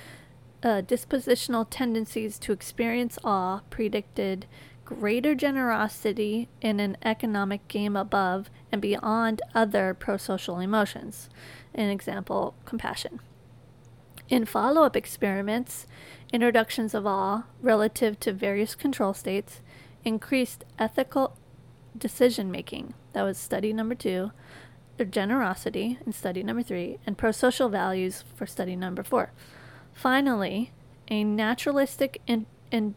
uh, 0.63 0.83
dispositional 0.83 1.67
tendencies 1.69 2.39
to 2.41 2.53
experience 2.53 3.19
awe 3.25 3.61
predicted 3.71 4.47
greater 4.85 5.35
generosity 5.35 6.49
in 6.61 6.79
an 6.81 6.97
economic 7.03 7.67
game 7.69 7.97
above 7.97 8.49
and 8.71 8.81
beyond 8.81 9.43
other 9.55 9.97
prosocial 9.99 10.63
emotions. 10.63 11.29
An 11.75 11.91
example, 11.91 12.55
compassion. 12.65 13.21
In 14.29 14.45
follow 14.45 14.83
up 14.83 14.97
experiments, 14.97 15.87
introductions 16.33 16.95
of 16.95 17.07
awe 17.07 17.45
relative 17.61 18.19
to 18.21 18.33
various 18.33 18.75
control 18.75 19.13
states 19.15 19.61
increased 20.05 20.65
ethical 20.79 21.37
decision 21.97 22.51
making. 22.51 22.95
That 23.13 23.23
was 23.23 23.39
study 23.39 23.73
number 23.73 23.95
two. 23.95 24.33
Generosity 25.11 25.99
in 26.07 26.13
study 26.13 26.43
number 26.43 26.63
three, 26.63 26.99
and 27.07 27.19
pro 27.19 27.31
social 27.31 27.69
values 27.69 28.25
for 28.35 28.47
study 28.47 28.77
number 28.77 29.03
four. 29.03 29.31
Finally, 29.97 30.73
a 31.09 31.25
naturalistic 31.25 32.21
in, 32.27 32.45
in 32.71 32.95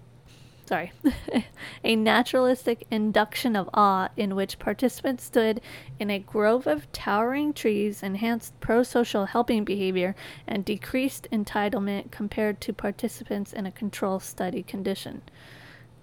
sorry, 0.65 0.91
a 1.83 1.95
naturalistic 1.95 2.85
induction 2.91 3.55
of 3.55 3.69
awe 3.73 4.09
in 4.17 4.35
which 4.35 4.59
participants 4.59 5.23
stood 5.23 5.61
in 5.97 6.09
a 6.09 6.19
grove 6.19 6.67
of 6.67 6.91
towering 6.91 7.53
trees 7.53 8.03
enhanced 8.03 8.53
pro 8.59 8.83
social 8.83 9.27
helping 9.27 9.63
behavior 9.63 10.13
and 10.45 10.65
decreased 10.65 11.25
entitlement 11.31 12.11
compared 12.11 12.59
to 12.59 12.73
participants 12.73 13.53
in 13.53 13.65
a 13.65 13.71
control 13.71 14.19
study 14.19 14.61
condition. 14.61 15.21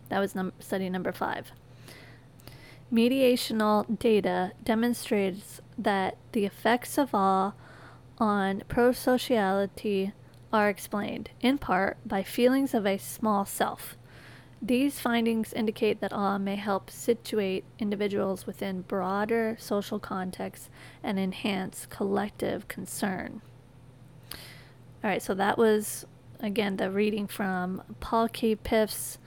That 0.08 0.20
was 0.20 0.34
num- 0.34 0.54
study 0.60 0.88
number 0.88 1.12
five. 1.12 1.52
Mediational 2.90 3.98
data 3.98 4.52
demonstrates 4.64 5.60
that 5.76 6.16
the 6.32 6.46
effects 6.46 6.96
of 6.96 7.14
awe 7.14 7.52
on 8.16 8.62
prosociality 8.66 10.12
are 10.56 10.70
explained, 10.70 11.30
in 11.40 11.58
part, 11.58 11.98
by 12.06 12.22
feelings 12.22 12.72
of 12.72 12.86
a 12.86 12.96
small 12.96 13.44
self. 13.44 13.96
These 14.62 14.98
findings 14.98 15.52
indicate 15.52 16.00
that 16.00 16.14
awe 16.14 16.38
may 16.38 16.56
help 16.56 16.90
situate 16.90 17.64
individuals 17.78 18.46
within 18.46 18.80
broader 18.80 19.56
social 19.60 19.98
contexts 19.98 20.70
and 21.02 21.18
enhance 21.18 21.86
collective 21.90 22.66
concern. 22.68 23.42
All 24.32 25.10
right, 25.10 25.22
so 25.22 25.34
that 25.34 25.58
was 25.58 26.06
again 26.40 26.78
the 26.78 26.90
reading 26.90 27.26
from 27.26 27.82
Paul 28.00 28.28
K. 28.28 28.56
Piff's 28.56 29.18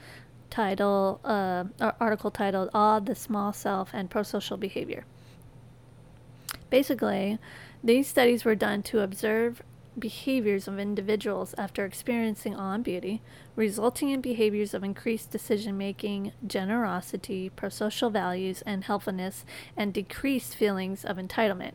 title, 0.49 1.19
uh, 1.23 1.65
article 1.99 2.31
titled 2.31 2.71
"Awe, 2.73 2.99
the 2.99 3.13
Small 3.13 3.53
Self, 3.53 3.91
and 3.93 4.09
Prosocial 4.09 4.59
Behavior." 4.59 5.05
Basically, 6.71 7.37
these 7.83 8.07
studies 8.07 8.43
were 8.43 8.55
done 8.55 8.81
to 8.83 9.01
observe 9.01 9.61
behaviors 9.99 10.67
of 10.67 10.79
individuals 10.79 11.53
after 11.57 11.85
experiencing 11.85 12.55
awe 12.55 12.73
and 12.73 12.83
beauty, 12.83 13.21
resulting 13.55 14.09
in 14.09 14.21
behaviors 14.21 14.73
of 14.73 14.83
increased 14.83 15.31
decision 15.31 15.77
making, 15.77 16.31
generosity, 16.45 17.51
prosocial 17.55 18.11
values, 18.11 18.63
and 18.65 18.85
helpfulness, 18.85 19.45
and 19.77 19.93
decreased 19.93 20.55
feelings 20.55 21.05
of 21.05 21.17
entitlement. 21.17 21.73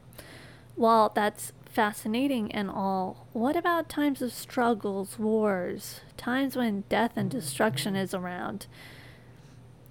While 0.76 1.12
that's 1.14 1.52
fascinating 1.66 2.50
and 2.52 2.70
all, 2.70 3.26
what 3.32 3.56
about 3.56 3.88
times 3.88 4.22
of 4.22 4.32
struggles, 4.32 5.18
wars, 5.18 6.00
times 6.16 6.56
when 6.56 6.84
death 6.88 7.12
and 7.16 7.30
destruction 7.30 7.96
is 7.96 8.14
around? 8.14 8.66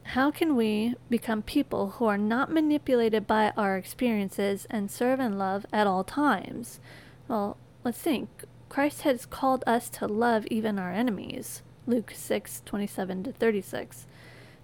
How 0.07 0.31
can 0.31 0.55
we 0.55 0.95
become 1.09 1.41
people 1.41 1.91
who 1.91 2.05
are 2.05 2.17
not 2.17 2.51
manipulated 2.51 3.25
by 3.25 3.51
our 3.55 3.77
experiences 3.77 4.67
and 4.69 4.91
serve 4.91 5.19
and 5.19 5.39
love 5.39 5.65
at 5.71 5.87
all 5.87 6.03
times? 6.03 6.79
Well, 7.27 7.57
let's 7.83 7.99
think. 7.99 8.29
Christ 8.69 9.01
has 9.01 9.25
called 9.25 9.63
us 9.67 9.89
to 9.89 10.07
love 10.07 10.47
even 10.47 10.79
our 10.79 10.91
enemies. 10.91 11.61
Luke 11.85 12.11
6 12.15 12.61
27 12.65 13.23
to 13.25 13.31
36. 13.31 14.07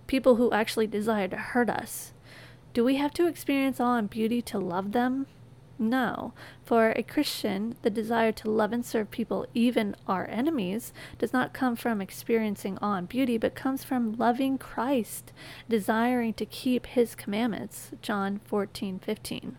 People 0.08 0.36
who 0.36 0.52
actually 0.52 0.88
desire 0.88 1.28
to 1.28 1.38
hurt 1.38 1.70
us. 1.70 2.14
Do 2.74 2.84
we 2.84 2.96
have 2.96 3.14
to 3.16 3.28
experience 3.28 3.80
awe 3.80 3.98
and 3.98 4.10
beauty 4.10 4.42
to 4.44 4.58
love 4.58 4.92
them? 4.94 5.28
No. 5.78 6.34
For 6.66 6.92
a 6.92 7.04
Christian, 7.04 7.76
the 7.84 7.90
desire 7.90 8.34
to 8.34 8.50
love 8.50 8.74
and 8.74 8.86
serve 8.86 9.12
people, 9.12 9.48
even 9.54 9.96
our 10.08 10.28
enemies, 10.28 10.92
does 11.18 11.32
not 11.32 11.54
come 11.54 11.76
from 11.76 12.02
experiencing 12.02 12.78
awe 12.82 12.96
and 12.96 13.08
beauty, 13.08 13.38
but 13.38 13.56
comes 13.56 13.84
from 13.86 14.18
loving 14.18 14.58
Christ, 14.58 15.32
desiring 15.70 16.34
to 16.34 16.46
keep 16.46 16.86
his 16.86 17.16
commandments. 17.16 17.92
John 18.02 18.42
14 18.46 19.00
15. 19.00 19.58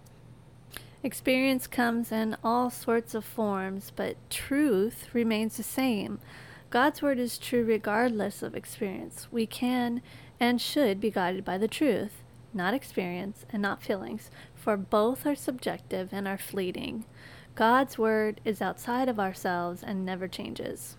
Experience 1.02 1.66
comes 1.66 2.12
in 2.12 2.36
all 2.44 2.68
sorts 2.68 3.14
of 3.14 3.24
forms, 3.24 3.90
but 3.96 4.16
truth 4.28 5.08
remains 5.14 5.56
the 5.56 5.62
same. 5.62 6.20
God's 6.68 7.00
word 7.00 7.18
is 7.18 7.38
true 7.38 7.64
regardless 7.64 8.42
of 8.42 8.54
experience. 8.54 9.26
We 9.30 9.46
can 9.46 10.02
and 10.38 10.60
should 10.60 11.00
be 11.00 11.10
guided 11.10 11.42
by 11.42 11.56
the 11.56 11.68
truth, 11.68 12.22
not 12.52 12.74
experience 12.74 13.46
and 13.50 13.62
not 13.62 13.82
feelings, 13.82 14.30
for 14.54 14.76
both 14.76 15.24
are 15.24 15.34
subjective 15.34 16.10
and 16.12 16.28
are 16.28 16.36
fleeting. 16.36 17.06
God's 17.54 17.96
word 17.96 18.42
is 18.44 18.60
outside 18.60 19.08
of 19.08 19.18
ourselves 19.18 19.82
and 19.82 20.04
never 20.04 20.28
changes. 20.28 20.98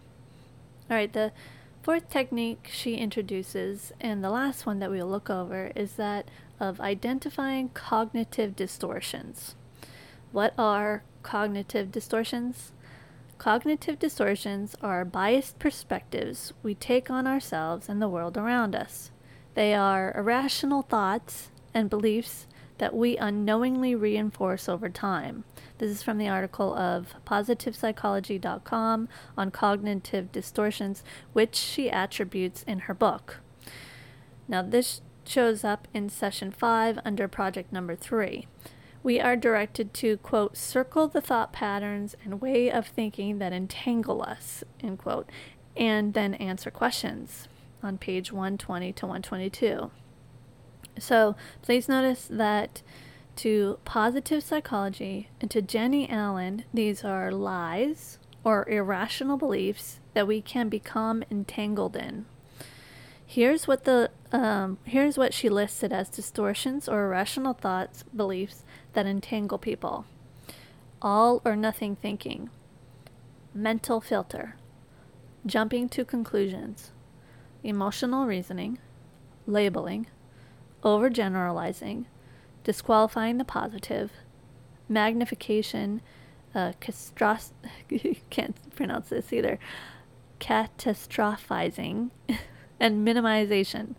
All 0.90 0.98
right, 0.98 1.14
the 1.14 1.32
fourth 1.84 2.10
technique 2.10 2.70
she 2.72 2.96
introduces, 2.96 3.94
and 4.02 4.24
the 4.24 4.32
last 4.32 4.66
one 4.66 4.80
that 4.80 4.90
we'll 4.90 5.08
look 5.08 5.30
over, 5.30 5.72
is 5.76 5.94
that 5.94 6.30
of 6.60 6.82
identifying 6.82 7.70
cognitive 7.70 8.56
distortions. 8.56 9.56
What 10.32 10.54
are 10.58 11.04
cognitive 11.24 11.92
distortions? 11.92 12.72
Cognitive 13.38 14.00
distortions 14.00 14.76
are 14.82 15.04
biased 15.04 15.60
perspectives 15.60 16.54
we 16.64 16.74
take 16.74 17.10
on 17.10 17.28
ourselves 17.28 17.90
and 17.90 18.02
the 18.02 18.08
world 18.08 18.38
around 18.38 18.74
us. 18.74 19.12
They 19.56 19.74
are 19.74 20.16
irrational 20.16 20.84
thoughts 20.84 21.50
and 21.74 21.90
beliefs 21.90 22.48
that 22.78 22.96
we 22.96 23.18
unknowingly 23.18 23.94
reinforce 23.94 24.70
over 24.70 24.88
time. 24.88 25.44
This 25.80 25.92
is 25.92 26.02
from 26.02 26.18
the 26.18 26.30
article 26.30 26.74
of 26.76 27.14
positivepsychology.com 27.26 29.10
on 29.38 29.52
cognitive 29.52 30.32
distortions, 30.32 31.04
which 31.34 31.56
she 31.56 31.90
attributes 31.90 32.64
in 32.64 32.80
her 32.80 32.94
book. 32.94 33.40
Now, 34.48 34.62
this 34.62 35.02
shows 35.26 35.66
up 35.66 35.90
in 35.94 36.08
session 36.08 36.52
5 36.52 37.00
under 37.04 37.28
project 37.28 37.74
number 37.74 37.96
3 37.96 38.48
we 39.04 39.20
are 39.20 39.36
directed 39.36 39.94
to, 39.96 40.18
quote, 40.18 40.56
circle 40.56 41.08
the 41.08 41.22
thought 41.22 41.52
patterns 41.52 42.16
and 42.24 42.42
way 42.42 42.72
of 42.72 42.88
thinking 42.88 43.40
that 43.40 43.54
entangle 43.54 44.22
us, 44.22 44.64
end 44.82 45.00
quote, 45.00 45.30
and 45.76 46.14
then 46.14 46.34
answer 46.36 46.70
questions 46.70 47.48
on 47.82 47.98
page 47.98 48.32
120 48.32 48.94
to 48.94 49.06
122. 49.06 49.92
So 51.00 51.36
please 51.62 51.90
notice 51.90 52.28
that 52.30 52.82
to 53.38 53.80
positive 53.86 54.44
psychology 54.44 55.30
and 55.40 55.50
to 55.52 55.62
Jennie 55.62 56.10
Allen, 56.10 56.66
these 56.74 57.04
are 57.04 57.32
lies 57.32 58.20
or 58.44 58.68
irrational 58.70 59.38
beliefs 59.38 60.00
that 60.14 60.28
we 60.28 60.42
can 60.42 60.70
become 60.70 61.24
entangled 61.32 61.96
in. 61.96 62.26
Here's 63.32 63.66
what 63.66 63.86
the 63.86 64.12
um, 64.34 64.78
here's 64.84 65.18
what 65.18 65.34
she 65.34 65.48
listed 65.48 65.94
as 65.94 66.10
distortions 66.10 66.90
or 66.90 67.06
irrational 67.06 67.54
thoughts, 67.54 68.04
beliefs 68.14 68.66
that 68.92 69.06
entangle 69.06 69.58
people. 69.58 70.04
All 71.02 71.42
or 71.46 71.56
nothing 71.56 71.96
thinking, 71.96 72.50
mental 73.54 74.02
filter, 74.02 74.58
jumping 75.46 75.88
to 75.92 76.04
conclusions, 76.04 76.92
emotional 77.64 78.26
reasoning, 78.26 78.80
labeling, 79.48 80.08
overgeneralizing, 80.84 82.08
disqualifying 82.66 83.38
the 83.38 83.46
positive, 83.46 84.12
magnification, 84.90 86.02
uh, 86.54 86.74
can't 88.30 88.76
pronounce 88.76 89.08
this 89.08 89.32
either, 89.32 89.58
catastrophizing, 90.42 92.10
and 92.82 93.08
minimization, 93.08 93.96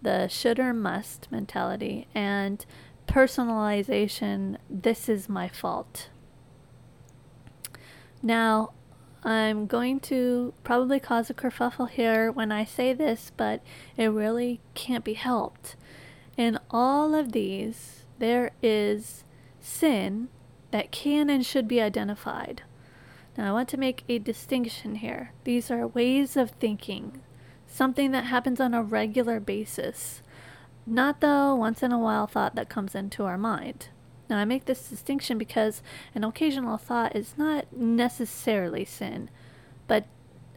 the 0.00 0.28
should 0.28 0.60
or 0.60 0.72
must 0.72 1.30
mentality, 1.30 2.06
and 2.14 2.64
personalization, 3.08 4.56
this 4.70 5.08
is 5.08 5.28
my 5.28 5.48
fault. 5.48 6.08
Now, 8.22 8.70
I'm 9.24 9.66
going 9.66 9.98
to 10.00 10.54
probably 10.62 11.00
cause 11.00 11.28
a 11.30 11.34
kerfuffle 11.34 11.90
here 11.90 12.30
when 12.30 12.52
I 12.52 12.64
say 12.64 12.92
this, 12.92 13.32
but 13.36 13.60
it 13.96 14.06
really 14.06 14.60
can't 14.74 15.04
be 15.04 15.14
helped. 15.14 15.74
In 16.36 16.60
all 16.70 17.12
of 17.12 17.32
these, 17.32 18.04
there 18.20 18.52
is 18.62 19.24
sin 19.60 20.28
that 20.70 20.92
can 20.92 21.28
and 21.28 21.44
should 21.44 21.66
be 21.66 21.80
identified. 21.80 22.62
Now, 23.36 23.48
I 23.48 23.52
want 23.52 23.68
to 23.70 23.76
make 23.76 24.04
a 24.08 24.20
distinction 24.20 24.96
here. 24.96 25.32
These 25.42 25.70
are 25.72 25.88
ways 25.88 26.36
of 26.36 26.52
thinking, 26.52 27.20
something 27.76 28.10
that 28.12 28.24
happens 28.24 28.58
on 28.58 28.72
a 28.72 28.82
regular 28.82 29.38
basis. 29.38 30.22
Not 30.86 31.20
the 31.20 31.54
once 31.56 31.82
in 31.82 31.92
a 31.92 31.98
while 31.98 32.26
thought 32.26 32.54
that 32.54 32.70
comes 32.70 32.94
into 32.94 33.24
our 33.24 33.36
mind. 33.36 33.88
Now, 34.30 34.38
I 34.38 34.44
make 34.44 34.64
this 34.64 34.88
distinction 34.88 35.36
because 35.36 35.82
an 36.14 36.24
occasional 36.24 36.78
thought 36.78 37.14
is 37.14 37.34
not 37.36 37.66
necessarily 37.76 38.84
sin, 38.84 39.28
but 39.86 40.06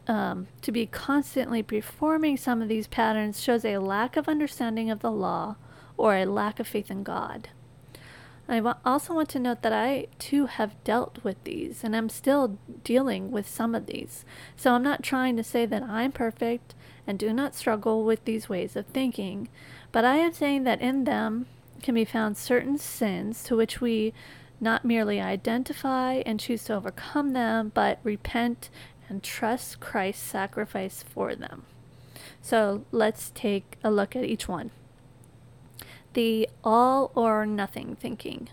um, 0.08 0.48
to 0.62 0.72
be 0.72 0.86
constantly 0.86 1.62
performing 1.62 2.36
some 2.36 2.62
of 2.62 2.68
these 2.68 2.86
patterns 2.86 3.40
shows 3.40 3.64
a 3.64 3.78
lack 3.78 4.16
of 4.16 4.28
understanding 4.28 4.90
of 4.90 5.00
the 5.00 5.12
law 5.12 5.56
or 5.96 6.16
a 6.16 6.24
lack 6.24 6.58
of 6.58 6.66
faith 6.66 6.90
in 6.90 7.02
God. 7.02 7.50
I 8.48 8.60
also 8.84 9.14
want 9.14 9.28
to 9.28 9.38
note 9.38 9.62
that 9.62 9.72
I 9.72 10.08
too 10.18 10.46
have 10.46 10.82
dealt 10.82 11.22
with 11.22 11.42
these 11.44 11.84
and 11.84 11.94
I'm 11.94 12.08
still 12.08 12.58
dealing 12.82 13.30
with 13.30 13.48
some 13.48 13.76
of 13.76 13.86
these. 13.86 14.24
So 14.56 14.74
I'm 14.74 14.82
not 14.82 15.04
trying 15.04 15.36
to 15.36 15.44
say 15.44 15.66
that 15.66 15.84
I'm 15.84 16.10
perfect 16.10 16.74
and 17.06 17.18
do 17.18 17.32
not 17.32 17.54
struggle 17.54 18.04
with 18.04 18.24
these 18.24 18.48
ways 18.48 18.76
of 18.76 18.86
thinking. 18.86 19.48
But 19.92 20.04
I 20.04 20.16
am 20.16 20.32
saying 20.32 20.64
that 20.64 20.80
in 20.80 21.04
them 21.04 21.46
can 21.82 21.94
be 21.94 22.04
found 22.04 22.36
certain 22.36 22.78
sins 22.78 23.42
to 23.44 23.56
which 23.56 23.80
we 23.80 24.12
not 24.60 24.84
merely 24.84 25.20
identify 25.20 26.22
and 26.26 26.38
choose 26.38 26.64
to 26.64 26.74
overcome 26.74 27.32
them, 27.32 27.72
but 27.74 27.98
repent 28.02 28.68
and 29.08 29.22
trust 29.22 29.80
Christ's 29.80 30.22
sacrifice 30.22 31.02
for 31.02 31.34
them. 31.34 31.64
So 32.42 32.84
let's 32.92 33.30
take 33.34 33.76
a 33.82 33.90
look 33.90 34.14
at 34.14 34.24
each 34.24 34.46
one. 34.48 34.70
The 36.12 36.48
all 36.62 37.12
or 37.14 37.46
nothing 37.46 37.96
thinking, 37.96 38.48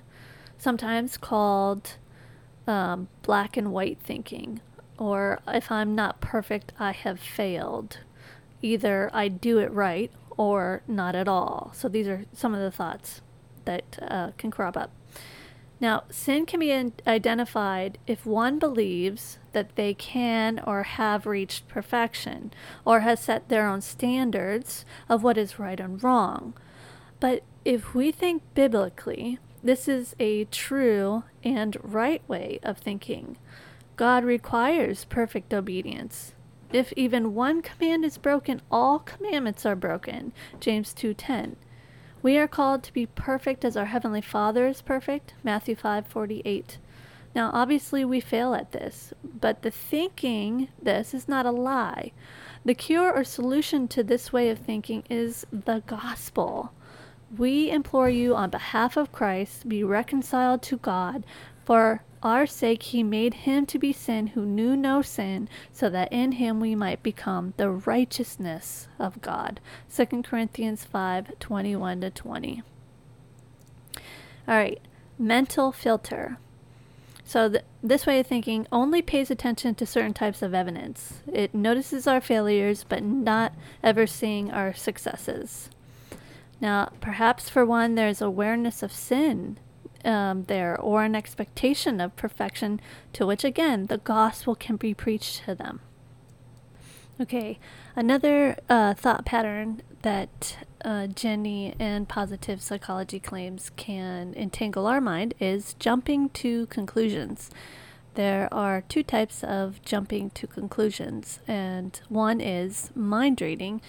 sometimes 0.58 1.18
called 1.18 1.96
um, 2.66 3.08
black 3.22 3.58
and 3.58 3.72
white 3.72 4.00
thinking, 4.02 4.62
or 4.98 5.40
if 5.48 5.72
I'm 5.72 5.96
not 5.96 6.22
perfect, 6.22 6.72
I 6.80 6.92
have 6.92 7.20
failed. 7.20 8.00
Either 8.62 9.10
I 9.14 9.28
do 9.28 9.60
it 9.60 9.72
right 9.72 10.12
or 10.38 10.84
not 10.88 11.16
at 11.16 11.28
all. 11.28 11.72
So 11.76 11.90
these 11.90 12.08
are 12.08 12.26
some 12.34 12.54
of 12.54 12.60
the 12.60 12.72
thoughts 12.72 13.22
that 13.66 14.00
uh, 14.02 14.32
can 14.38 14.52
crop 14.52 14.78
up. 14.78 14.92
Now, 15.80 16.06
sin 16.10 16.48
can 16.48 16.60
be 16.60 16.72
identified 17.06 18.00
if 18.08 18.26
one 18.26 18.58
believes 18.58 19.38
that 19.52 19.76
they 19.76 19.94
can 19.94 20.60
or 20.66 20.84
have 20.84 21.28
reached 21.28 21.68
perfection 21.68 22.52
or 22.84 23.02
has 23.02 23.20
set 23.20 23.48
their 23.48 23.68
own 23.68 23.82
standards 23.82 24.86
of 25.08 25.22
what 25.22 25.38
is 25.38 25.60
right 25.60 25.80
and 25.80 26.04
wrong. 26.04 26.56
But 27.20 27.44
if 27.64 27.94
we 27.94 28.12
think 28.12 28.42
biblically, 28.56 29.38
this 29.64 29.88
is 29.88 30.16
a 30.20 30.46
true 30.46 31.24
and 31.44 31.78
right 31.84 32.28
way 32.28 32.60
of 32.64 32.80
thinking. 32.80 33.38
God 33.96 34.24
requires 34.24 35.06
perfect 35.06 35.54
obedience. 35.54 36.34
If 36.74 36.92
even 36.94 37.34
one 37.34 37.62
command 37.62 38.04
is 38.04 38.18
broken, 38.18 38.62
all 38.70 39.00
commandments 39.00 39.66
are 39.66 39.76
broken. 39.76 40.34
James 40.60 40.94
2:10. 40.94 41.56
We 42.22 42.38
are 42.38 42.48
called 42.48 42.84
to 42.84 42.94
be 42.94 43.06
perfect 43.06 43.64
as 43.64 43.78
our 43.78 43.86
heavenly 43.86 44.22
Father 44.22 44.68
is 44.68 44.82
perfect. 44.82 45.34
Matthew 45.44 45.76
5:48. 45.76 46.78
Now, 47.36 47.52
obviously 47.54 48.04
we 48.04 48.20
fail 48.20 48.54
at 48.54 48.72
this, 48.72 49.14
but 49.24 49.62
the 49.62 49.72
thinking 49.72 50.70
this 50.82 51.14
is 51.14 51.28
not 51.28 51.46
a 51.46 51.52
lie. 51.52 52.12
The 52.66 52.74
cure 52.74 53.14
or 53.14 53.24
solution 53.24 53.88
to 53.90 54.04
this 54.04 54.34
way 54.34 54.50
of 54.50 54.60
thinking 54.60 55.04
is 55.10 55.46
the 55.52 55.84
gospel. 55.86 56.74
We 57.38 57.70
implore 57.70 58.10
you 58.10 58.36
on 58.36 58.50
behalf 58.50 58.98
of 58.98 59.12
Christ, 59.12 59.70
be 59.70 59.84
reconciled 59.84 60.62
to 60.64 60.78
God, 60.78 61.26
for 61.64 62.02
our 62.24 62.46
sake 62.46 62.84
he 62.84 63.04
made 63.04 63.34
him 63.34 63.66
to 63.68 63.80
be 63.80 63.94
sin 63.94 64.28
who 64.28 64.46
knew 64.46 64.76
no 64.76 65.02
sin, 65.02 65.48
so 65.72 65.90
that 65.90 66.12
in 66.12 66.34
him 66.34 66.60
we 66.60 66.76
might 66.76 67.04
become 67.04 67.54
the 67.58 67.70
righteousness 67.70 68.88
of 69.00 69.22
God. 69.22 69.60
2 69.96 70.24
Corinthians 70.24 70.84
5 70.84 71.40
21 71.40 72.02
to 72.02 72.10
20. 72.10 72.64
All 74.48 74.56
right, 74.56 74.80
mental 75.20 75.72
filter. 75.72 76.38
So, 77.26 77.50
th- 77.50 77.64
this 77.84 78.06
way 78.06 78.22
of 78.22 78.28
thinking 78.28 78.68
only 78.72 79.02
pays 79.02 79.30
attention 79.30 79.76
to 79.76 79.86
certain 79.86 80.14
types 80.14 80.42
of 80.42 80.54
evidence. 80.54 81.22
It 81.32 81.54
notices 81.54 82.08
our 82.08 82.22
failures, 82.22 82.86
but 82.88 83.04
not 83.04 83.54
ever 83.84 84.08
seeing 84.08 84.50
our 84.50 84.74
successes. 84.74 85.70
Now, 86.62 86.94
perhaps 87.02 87.50
for 87.50 87.66
one, 87.66 87.96
there's 87.96 88.22
awareness 88.22 88.82
of 88.82 88.94
sin 88.94 89.58
um, 90.08 90.46
there 90.46 90.80
or 90.80 91.04
an 91.04 91.16
expectation 91.16 92.02
of 92.02 92.16
perfection 92.16 92.80
to 93.14 93.28
which, 93.28 93.44
again, 93.44 93.88
the 93.88 93.98
gospel 93.98 94.56
can 94.56 94.78
be 94.78 94.94
preached 94.94 95.44
to 95.46 95.54
them. 95.54 95.82
Okay, 97.20 97.60
another 97.96 98.58
uh, 98.70 98.94
thought 98.94 99.26
pattern 99.26 99.82
that 100.04 100.58
uh, 100.86 101.08
Jennie 101.08 101.74
and 101.80 102.08
positive 102.08 102.62
psychology 102.62 103.20
claims 103.20 103.72
can 103.76 104.34
entangle 104.36 104.86
our 104.86 105.02
mind 105.02 105.34
is 105.40 105.74
jumping 105.80 106.30
to 106.30 106.68
conclusions. 106.68 107.50
There 108.14 108.48
are 108.52 108.82
two 108.82 109.04
types 109.04 109.44
of 109.44 109.82
jumping 109.84 110.30
to 110.32 110.48
conclusions, 110.48 111.40
and 111.48 112.00
one 112.08 112.40
is 112.40 112.92
mind 112.96 113.42
reading, 113.42 113.82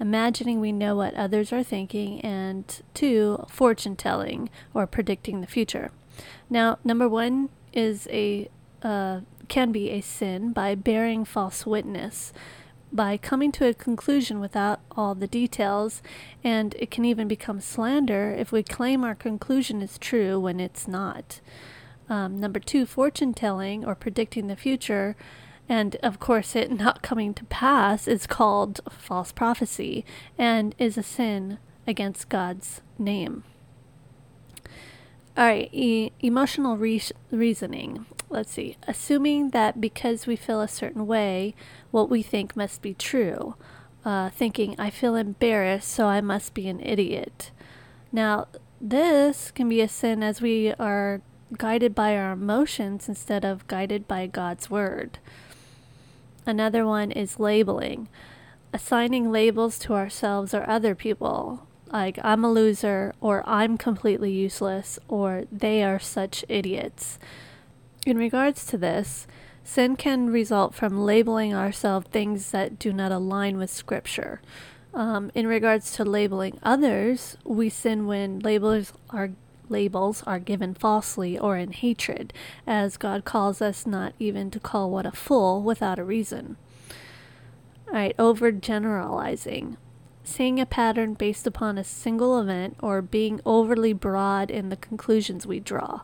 imagining 0.00 0.60
we 0.60 0.72
know 0.72 0.96
what 0.96 1.14
others 1.14 1.52
are 1.52 1.62
thinking, 1.62 2.20
and 2.20 2.82
two, 2.94 3.44
fortune 3.48 3.96
telling 3.96 4.50
or 4.74 4.86
predicting 4.86 5.40
the 5.40 5.46
future. 5.46 5.90
Now, 6.48 6.78
number 6.84 7.08
one 7.08 7.48
is 7.72 8.06
a 8.10 8.48
uh, 8.82 9.20
can 9.48 9.72
be 9.72 9.90
a 9.90 10.00
sin 10.00 10.52
by 10.52 10.74
bearing 10.74 11.24
false 11.24 11.64
witness, 11.64 12.32
by 12.92 13.16
coming 13.16 13.52
to 13.52 13.66
a 13.66 13.74
conclusion 13.74 14.40
without 14.40 14.80
all 14.92 15.14
the 15.14 15.26
details, 15.26 16.02
and 16.42 16.74
it 16.78 16.90
can 16.90 17.04
even 17.04 17.28
become 17.28 17.60
slander 17.60 18.34
if 18.36 18.52
we 18.52 18.62
claim 18.62 19.04
our 19.04 19.14
conclusion 19.14 19.82
is 19.82 19.98
true 19.98 20.38
when 20.38 20.60
it's 20.60 20.86
not. 20.88 21.40
Um, 22.08 22.38
number 22.38 22.60
two, 22.60 22.86
fortune 22.86 23.34
telling 23.34 23.84
or 23.84 23.94
predicting 23.94 24.46
the 24.46 24.56
future 24.56 25.16
and 25.68 25.96
of 25.96 26.20
course 26.20 26.54
it 26.54 26.70
not 26.70 27.02
coming 27.02 27.34
to 27.34 27.44
pass 27.44 28.06
is 28.06 28.26
called 28.26 28.80
false 28.90 29.32
prophecy 29.32 30.04
and 30.38 30.74
is 30.78 30.96
a 30.96 31.02
sin 31.02 31.58
against 31.86 32.28
God's 32.28 32.80
name. 32.98 33.44
All 35.36 35.44
right, 35.44 35.68
e- 35.70 36.12
emotional 36.20 36.76
re- 36.78 37.02
reasoning. 37.30 38.06
Let's 38.30 38.52
see. 38.52 38.76
Assuming 38.88 39.50
that 39.50 39.80
because 39.80 40.26
we 40.26 40.34
feel 40.34 40.62
a 40.62 40.68
certain 40.68 41.06
way, 41.06 41.54
what 41.90 42.08
we 42.08 42.22
think 42.22 42.56
must 42.56 42.80
be 42.80 42.94
true. 42.94 43.54
Uh, 44.04 44.30
thinking, 44.30 44.74
I 44.78 44.88
feel 44.88 45.14
embarrassed, 45.14 45.88
so 45.88 46.06
I 46.06 46.20
must 46.20 46.54
be 46.54 46.68
an 46.68 46.80
idiot. 46.80 47.50
Now, 48.12 48.46
this 48.80 49.50
can 49.50 49.68
be 49.68 49.80
a 49.80 49.88
sin 49.88 50.22
as 50.22 50.40
we 50.40 50.72
are 50.74 51.20
guided 51.58 51.94
by 51.94 52.16
our 52.16 52.32
emotions 52.32 53.08
instead 53.08 53.44
of 53.44 53.66
guided 53.66 54.08
by 54.08 54.26
God's 54.26 54.70
word. 54.70 55.18
Another 56.46 56.86
one 56.86 57.10
is 57.10 57.40
labeling, 57.40 58.08
assigning 58.72 59.32
labels 59.32 59.78
to 59.80 59.94
ourselves 59.94 60.54
or 60.54 60.68
other 60.70 60.94
people, 60.94 61.66
like 61.92 62.18
I'm 62.22 62.44
a 62.44 62.50
loser, 62.50 63.12
or 63.20 63.42
I'm 63.46 63.76
completely 63.76 64.30
useless, 64.30 64.98
or 65.08 65.44
they 65.50 65.82
are 65.82 65.98
such 65.98 66.44
idiots. 66.48 67.18
In 68.06 68.16
regards 68.16 68.64
to 68.66 68.78
this, 68.78 69.26
sin 69.64 69.96
can 69.96 70.30
result 70.30 70.74
from 70.74 71.04
labeling 71.04 71.52
ourselves 71.52 72.06
things 72.08 72.52
that 72.52 72.78
do 72.78 72.92
not 72.92 73.10
align 73.10 73.58
with 73.58 73.70
Scripture. 73.70 74.40
Um, 74.94 75.30
in 75.34 75.46
regards 75.46 75.92
to 75.92 76.04
labeling 76.04 76.58
others, 76.62 77.36
we 77.44 77.68
sin 77.68 78.06
when 78.06 78.38
labels 78.38 78.92
are 79.10 79.32
labels 79.68 80.22
are 80.26 80.38
given 80.38 80.74
falsely 80.74 81.38
or 81.38 81.56
in 81.56 81.72
hatred, 81.72 82.32
as 82.66 82.96
God 82.96 83.24
calls 83.24 83.60
us 83.60 83.86
not 83.86 84.14
even 84.18 84.50
to 84.50 84.60
call 84.60 84.90
what 84.90 85.06
a 85.06 85.12
fool 85.12 85.62
without 85.62 85.98
a 85.98 86.04
reason. 86.04 86.56
Alright, 87.88 88.16
overgeneralizing. 88.16 89.76
Seeing 90.24 90.58
a 90.58 90.66
pattern 90.66 91.14
based 91.14 91.46
upon 91.46 91.78
a 91.78 91.84
single 91.84 92.40
event 92.40 92.76
or 92.80 93.00
being 93.00 93.40
overly 93.46 93.92
broad 93.92 94.50
in 94.50 94.70
the 94.70 94.76
conclusions 94.76 95.46
we 95.46 95.60
draw. 95.60 96.00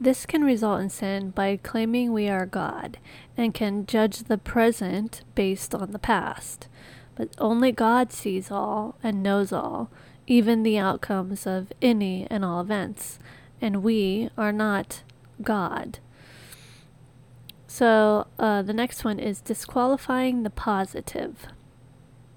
This 0.00 0.24
can 0.24 0.42
result 0.42 0.80
in 0.80 0.88
sin 0.88 1.30
by 1.30 1.58
claiming 1.62 2.12
we 2.12 2.28
are 2.28 2.46
God 2.46 2.98
and 3.36 3.52
can 3.52 3.86
judge 3.86 4.24
the 4.24 4.38
present 4.38 5.22
based 5.34 5.74
on 5.74 5.92
the 5.92 5.98
past. 5.98 6.68
But 7.14 7.28
only 7.38 7.70
God 7.70 8.10
sees 8.10 8.50
all 8.50 8.96
and 9.02 9.22
knows 9.22 9.52
all, 9.52 9.90
even 10.30 10.62
the 10.62 10.78
outcomes 10.78 11.44
of 11.44 11.72
any 11.82 12.24
and 12.30 12.44
all 12.44 12.60
events, 12.60 13.18
and 13.60 13.82
we 13.82 14.30
are 14.38 14.52
not 14.52 15.02
God. 15.42 15.98
So 17.66 18.28
uh, 18.38 18.62
the 18.62 18.72
next 18.72 19.02
one 19.02 19.18
is 19.18 19.40
disqualifying 19.40 20.44
the 20.44 20.50
positive. 20.50 21.48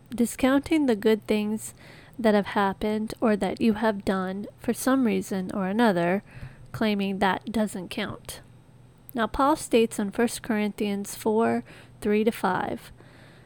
Discounting 0.10 0.88
the 0.88 0.95
good 0.95 1.27
things 1.27 1.75
that 2.17 2.34
have 2.34 2.47
happened 2.47 3.13
or 3.21 3.36
that 3.36 3.62
you 3.62 3.73
have 3.73 4.03
done 4.03 4.47
for 4.58 4.73
some 4.73 5.06
reason 5.06 5.51
or 5.53 5.67
another, 5.67 6.23
claiming 6.71 7.19
that 7.19 7.51
doesn't 7.51 7.89
count. 7.89 8.41
Now, 9.13 9.27
Paul 9.27 9.56
states 9.56 9.99
in 9.99 10.08
1 10.08 10.27
Corinthians 10.41 11.13
4 11.13 11.63
3 12.01 12.24
to 12.24 12.32
5 12.32 12.91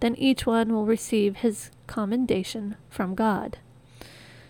then 0.00 0.14
each 0.16 0.46
one 0.46 0.72
will 0.72 0.86
receive 0.86 1.36
his 1.36 1.70
commendation 1.86 2.76
from 2.88 3.14
God. 3.14 3.58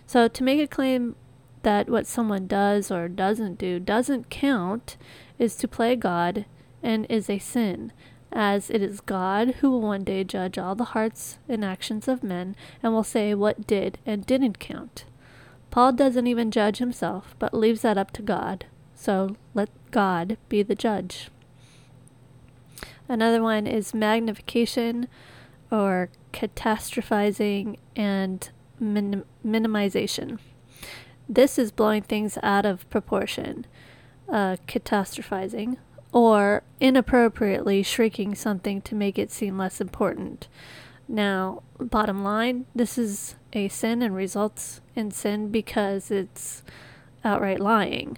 So 0.07 0.27
to 0.27 0.43
make 0.43 0.59
a 0.59 0.67
claim 0.67 1.15
that 1.63 1.89
what 1.89 2.07
someone 2.07 2.47
does 2.47 2.89
or 2.89 3.07
doesn't 3.07 3.57
do 3.57 3.79
doesn't 3.79 4.29
count 4.29 4.97
is 5.37 5.55
to 5.57 5.67
play 5.67 5.95
God 5.95 6.45
and 6.81 7.05
is 7.09 7.29
a 7.29 7.39
sin, 7.39 7.91
as 8.31 8.69
it 8.69 8.81
is 8.81 9.01
God 9.01 9.55
who 9.55 9.71
will 9.71 9.81
one 9.81 10.03
day 10.03 10.23
judge 10.23 10.57
all 10.57 10.75
the 10.75 10.85
hearts 10.85 11.37
and 11.47 11.63
actions 11.63 12.07
of 12.07 12.23
men 12.23 12.55
and 12.81 12.93
will 12.93 13.03
say 13.03 13.33
what 13.33 13.67
did 13.67 13.99
and 14.05 14.25
didn't 14.25 14.59
count. 14.59 15.05
Paul 15.69 15.93
doesn't 15.93 16.27
even 16.27 16.51
judge 16.51 16.77
himself, 16.77 17.35
but 17.39 17.53
leaves 17.53 17.81
that 17.81 17.97
up 17.97 18.11
to 18.11 18.21
God. 18.21 18.65
So 18.95 19.35
let 19.53 19.69
God 19.91 20.37
be 20.49 20.63
the 20.63 20.75
judge. 20.75 21.29
Another 23.07 23.41
one 23.41 23.67
is 23.67 23.93
magnification 23.93 25.07
or 25.71 26.09
catastrophizing 26.33 27.77
and 27.95 28.49
minim- 28.79 29.25
minimization. 29.45 30.39
This 31.29 31.57
is 31.57 31.71
blowing 31.71 32.01
things 32.01 32.37
out 32.43 32.65
of 32.65 32.89
proportion, 32.89 33.65
uh, 34.27 34.57
catastrophizing, 34.67 35.77
or 36.11 36.63
inappropriately 36.79 37.83
shrinking 37.83 38.35
something 38.35 38.81
to 38.81 38.95
make 38.95 39.17
it 39.17 39.31
seem 39.31 39.57
less 39.57 39.79
important. 39.79 40.49
Now, 41.07 41.63
bottom 41.79 42.23
line, 42.23 42.65
this 42.75 42.97
is 42.97 43.35
a 43.53 43.67
sin 43.69 44.01
and 44.01 44.15
results 44.15 44.81
in 44.95 45.11
sin 45.11 45.51
because 45.51 46.11
it's 46.11 46.63
outright 47.23 47.59
lying. 47.59 48.17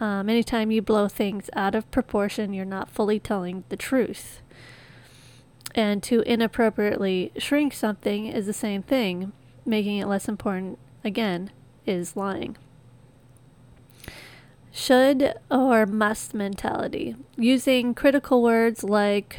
Um, 0.00 0.28
anytime 0.28 0.70
you 0.70 0.82
blow 0.82 1.08
things 1.08 1.48
out 1.54 1.74
of 1.74 1.90
proportion, 1.90 2.52
you're 2.52 2.64
not 2.64 2.90
fully 2.90 3.20
telling 3.20 3.64
the 3.68 3.76
truth. 3.76 4.40
And 5.74 6.02
to 6.04 6.20
inappropriately 6.20 7.32
shrink 7.36 7.72
something 7.72 8.26
is 8.26 8.46
the 8.46 8.52
same 8.52 8.82
thing, 8.82 9.32
making 9.66 9.98
it 9.98 10.06
less 10.06 10.28
important, 10.28 10.78
again, 11.02 11.50
is 11.84 12.16
lying. 12.16 12.56
Should 14.70 15.34
or 15.50 15.86
must 15.86 16.34
mentality. 16.34 17.16
Using 17.36 17.94
critical 17.94 18.42
words 18.42 18.82
like 18.84 19.38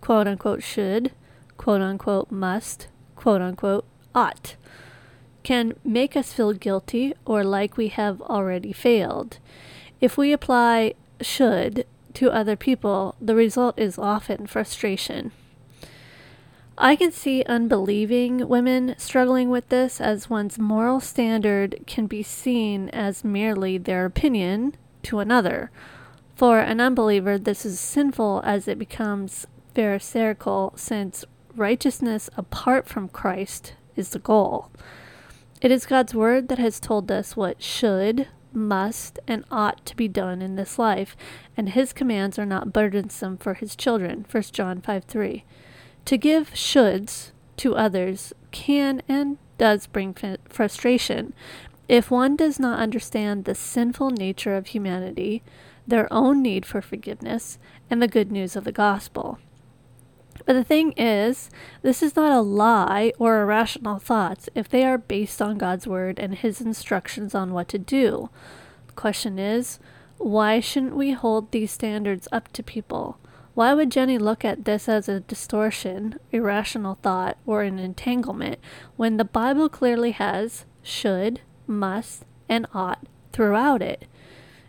quote 0.00 0.26
unquote 0.26 0.62
should, 0.62 1.12
quote 1.56 1.80
unquote 1.80 2.30
must, 2.30 2.88
quote 3.16 3.40
unquote 3.40 3.86
ought 4.14 4.56
can 5.44 5.74
make 5.84 6.16
us 6.16 6.32
feel 6.32 6.52
guilty 6.52 7.14
or 7.24 7.44
like 7.44 7.76
we 7.76 7.88
have 7.88 8.20
already 8.22 8.72
failed. 8.72 9.38
If 10.00 10.16
we 10.16 10.32
apply 10.32 10.94
should 11.20 11.86
to 12.14 12.32
other 12.32 12.56
people, 12.56 13.14
the 13.20 13.36
result 13.36 13.78
is 13.78 13.98
often 13.98 14.46
frustration. 14.46 15.30
I 16.76 16.96
can 16.96 17.12
see 17.12 17.44
unbelieving 17.44 18.48
women 18.48 18.96
struggling 18.98 19.48
with 19.48 19.68
this 19.68 20.00
as 20.00 20.28
one's 20.28 20.58
moral 20.58 20.98
standard 20.98 21.84
can 21.86 22.06
be 22.06 22.24
seen 22.24 22.88
as 22.88 23.22
merely 23.22 23.78
their 23.78 24.04
opinion 24.04 24.74
to 25.04 25.20
another. 25.20 25.70
For 26.34 26.58
an 26.58 26.80
unbeliever, 26.80 27.38
this 27.38 27.64
is 27.64 27.78
sinful 27.78 28.42
as 28.44 28.66
it 28.66 28.76
becomes 28.76 29.46
pharisaical, 29.72 30.72
since 30.76 31.24
righteousness 31.54 32.28
apart 32.36 32.88
from 32.88 33.08
Christ 33.08 33.74
is 33.94 34.08
the 34.08 34.18
goal. 34.18 34.70
It 35.60 35.70
is 35.70 35.86
God's 35.86 36.12
word 36.12 36.48
that 36.48 36.58
has 36.58 36.80
told 36.80 37.10
us 37.10 37.36
what 37.36 37.62
should, 37.62 38.26
must, 38.52 39.20
and 39.28 39.44
ought 39.48 39.86
to 39.86 39.94
be 39.94 40.08
done 40.08 40.42
in 40.42 40.56
this 40.56 40.76
life, 40.76 41.16
and 41.56 41.68
his 41.68 41.92
commands 41.92 42.36
are 42.36 42.44
not 42.44 42.72
burdensome 42.72 43.36
for 43.36 43.54
his 43.54 43.76
children. 43.76 44.26
1 44.28 44.42
John 44.52 44.80
5 44.80 45.04
3. 45.04 45.44
To 46.06 46.18
give 46.18 46.50
shoulds 46.50 47.30
to 47.56 47.76
others 47.76 48.32
can 48.50 49.02
and 49.08 49.38
does 49.58 49.86
bring 49.86 50.16
frustration. 50.48 51.32
If 51.88 52.10
one 52.10 52.36
does 52.36 52.58
not 52.58 52.78
understand 52.78 53.44
the 53.44 53.54
sinful 53.54 54.10
nature 54.10 54.56
of 54.56 54.68
humanity, 54.68 55.42
their 55.86 56.12
own 56.12 56.42
need 56.42 56.66
for 56.66 56.82
forgiveness, 56.82 57.58
and 57.90 58.02
the 58.02 58.08
good 58.08 58.32
news 58.32 58.56
of 58.56 58.64
the 58.64 58.72
gospel. 58.72 59.38
But 60.46 60.54
the 60.54 60.64
thing 60.64 60.92
is, 60.92 61.48
this 61.82 62.02
is 62.02 62.16
not 62.16 62.32
a 62.32 62.40
lie 62.40 63.12
or 63.18 63.40
irrational 63.40 63.98
thoughts 63.98 64.48
if 64.54 64.68
they 64.68 64.84
are 64.84 64.98
based 64.98 65.40
on 65.40 65.58
God's 65.58 65.86
word 65.86 66.18
and 66.18 66.34
his 66.34 66.60
instructions 66.60 67.34
on 67.34 67.52
what 67.52 67.68
to 67.68 67.78
do. 67.78 68.30
The 68.88 68.92
question 68.94 69.38
is, 69.38 69.78
why 70.18 70.60
shouldn't 70.60 70.96
we 70.96 71.12
hold 71.12 71.50
these 71.50 71.70
standards 71.70 72.28
up 72.32 72.52
to 72.52 72.62
people? 72.62 73.18
Why 73.54 73.72
would 73.72 73.90
Jennie 73.90 74.18
look 74.18 74.44
at 74.44 74.64
this 74.64 74.88
as 74.88 75.08
a 75.08 75.20
distortion, 75.20 76.18
irrational 76.32 76.98
thought, 77.02 77.38
or 77.46 77.62
an 77.62 77.78
entanglement 77.78 78.58
when 78.96 79.16
the 79.16 79.24
Bible 79.24 79.68
clearly 79.68 80.10
has 80.10 80.66
should, 80.82 81.40
must, 81.66 82.24
and 82.48 82.66
ought 82.74 83.06
throughout 83.32 83.80
it? 83.80 84.06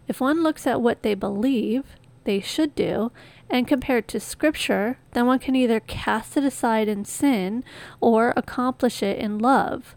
If 0.08 0.22
one 0.22 0.44
looks 0.44 0.68
at 0.68 0.82
what 0.82 1.02
they 1.02 1.16
believe 1.16 1.84
they 2.26 2.40
should 2.40 2.76
do 2.76 3.12
and 3.50 3.68
compare 3.68 3.98
it 3.98 4.08
to 4.10 4.20
Scripture, 4.20 5.00
then 5.14 5.26
one 5.26 5.40
can 5.40 5.56
either 5.56 5.80
cast 5.80 6.38
it 6.38 6.44
aside 6.44 6.88
in 6.88 7.06
sin 7.06 7.64
or 8.00 8.34
accomplish 8.36 9.02
it 9.02 9.18
in 9.18 9.40
love. 9.40 9.96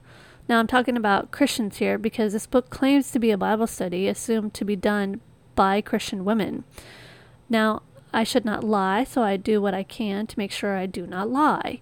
Now, 0.48 0.60
I'm 0.60 0.66
talking 0.66 0.96
about 0.96 1.30
Christians 1.30 1.76
here 1.76 1.98
because 1.98 2.32
this 2.32 2.46
book 2.46 2.70
claims 2.70 3.10
to 3.10 3.18
be 3.18 3.30
a 3.30 3.36
Bible 3.36 3.66
study 3.66 4.08
assumed 4.08 4.54
to 4.54 4.64
be 4.64 4.76
done 4.76 5.20
by 5.54 5.82
Christian 5.82 6.24
women. 6.24 6.64
Now, 7.50 7.82
I 8.12 8.24
should 8.24 8.44
not 8.44 8.64
lie, 8.64 9.04
so 9.04 9.22
I 9.22 9.36
do 9.36 9.60
what 9.60 9.74
I 9.74 9.82
can 9.82 10.26
to 10.26 10.38
make 10.38 10.50
sure 10.50 10.76
I 10.76 10.86
do 10.86 11.06
not 11.06 11.30
lie. 11.30 11.80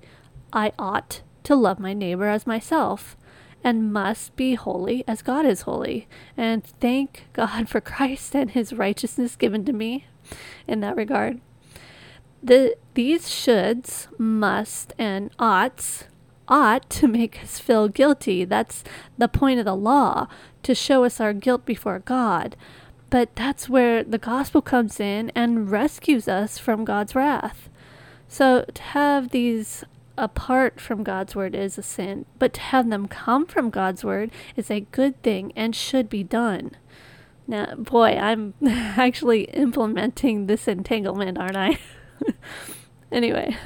I 0.53 0.73
ought 0.79 1.23
to 1.45 1.55
love 1.55 1.79
my 1.79 1.93
neighbor 1.93 2.27
as 2.27 2.47
myself 2.47 3.17
and 3.63 3.93
must 3.93 4.37
be 4.37 4.55
holy 4.55 5.05
as 5.09 5.23
God 5.23 5.45
is 5.45 5.63
holy. 5.63 6.07
And 6.37 6.65
thank 6.65 7.27
God 7.33 7.69
for 7.69 7.81
Christ 7.81 8.35
and 8.35 8.51
his 8.51 8.73
righteousness 8.73 9.37
given 9.37 9.65
to 9.65 9.73
me 9.73 10.07
in 10.67 10.81
that 10.81 10.97
regard. 10.97 11.41
The, 12.43 12.77
these 12.95 13.29
shoulds, 13.29 14.07
must, 14.19 14.93
and 14.99 15.31
oughts 15.39 16.05
ought 16.49 16.89
to 16.91 17.09
make 17.09 17.43
us 17.43 17.59
feel 17.59 17.89
guilty. 17.89 18.45
That's 18.45 18.85
the 19.19 19.29
point 19.29 19.59
of 19.59 19.65
the 19.65 19.75
law, 19.75 20.29
to 20.63 20.75
show 20.75 21.05
us 21.05 21.21
our 21.21 21.33
guilt 21.33 21.65
before 21.65 21.99
God. 21.99 22.57
But 23.09 23.35
that's 23.37 23.69
where 23.69 24.03
the 24.03 24.19
gospel 24.19 24.63
comes 24.63 24.99
in 24.99 25.31
and 25.35 25.71
rescues 25.71 26.29
us 26.29 26.59
from 26.59 26.85
God's 26.85 27.15
wrath. 27.15 27.69
So 28.29 28.65
to 28.75 28.83
have 28.83 29.31
these 29.31 29.85
apart 30.19 30.81
from 30.81 31.05
God's 31.05 31.37
word 31.37 31.55
is 31.55 31.79
a 31.79 31.83
sin, 31.83 32.27
but 32.39 32.55
to 32.55 32.61
have 32.61 32.91
them 32.91 33.07
come 33.07 33.47
from 33.47 33.71
God's 33.71 34.05
word 34.05 34.31
is 34.57 34.71
a 34.71 34.81
good 34.81 35.23
thing 35.23 35.53
and 35.55 35.77
should 35.77 36.09
be 36.09 36.25
done. 36.25 36.73
Now, 37.47 37.75
boy, 37.77 38.17
I'm 38.17 38.55
actually 38.67 39.45
implementing 39.45 40.47
this 40.47 40.67
entanglement, 40.67 41.39
aren't 41.39 41.57
I? 41.57 41.79
anyway, 43.13 43.57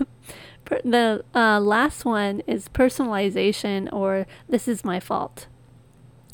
the 0.84 1.24
uh, 1.34 1.60
last 1.60 2.04
one 2.04 2.40
is 2.46 2.68
personalization 2.68 3.90
or 3.92 4.26
this 4.48 4.68
is 4.68 4.84
my 4.84 5.00
fault 5.00 5.46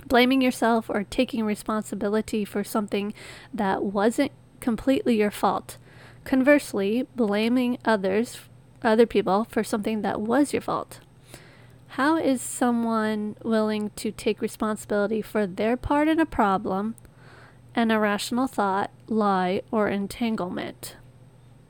blaming 0.06 0.40
yourself 0.40 0.88
or 0.88 1.04
taking 1.04 1.44
responsibility 1.44 2.44
for 2.44 2.64
something 2.64 3.12
that 3.52 3.82
wasn't 3.82 4.32
completely 4.60 5.16
your 5.16 5.30
fault. 5.30 5.78
Conversely, 6.24 7.06
blaming 7.14 7.78
others, 7.84 8.40
other 8.82 9.06
people, 9.06 9.44
for 9.44 9.62
something 9.62 10.02
that 10.02 10.20
was 10.20 10.52
your 10.52 10.62
fault. 10.62 11.00
How 11.88 12.16
is 12.16 12.42
someone 12.42 13.36
willing 13.42 13.90
to 13.96 14.12
take 14.12 14.40
responsibility 14.42 15.22
for 15.22 15.46
their 15.46 15.76
part 15.76 16.08
in 16.08 16.20
a 16.20 16.26
problem, 16.26 16.94
an 17.74 17.90
irrational 17.90 18.46
thought, 18.46 18.90
lie, 19.06 19.62
or 19.70 19.88
entanglement? 19.88 20.96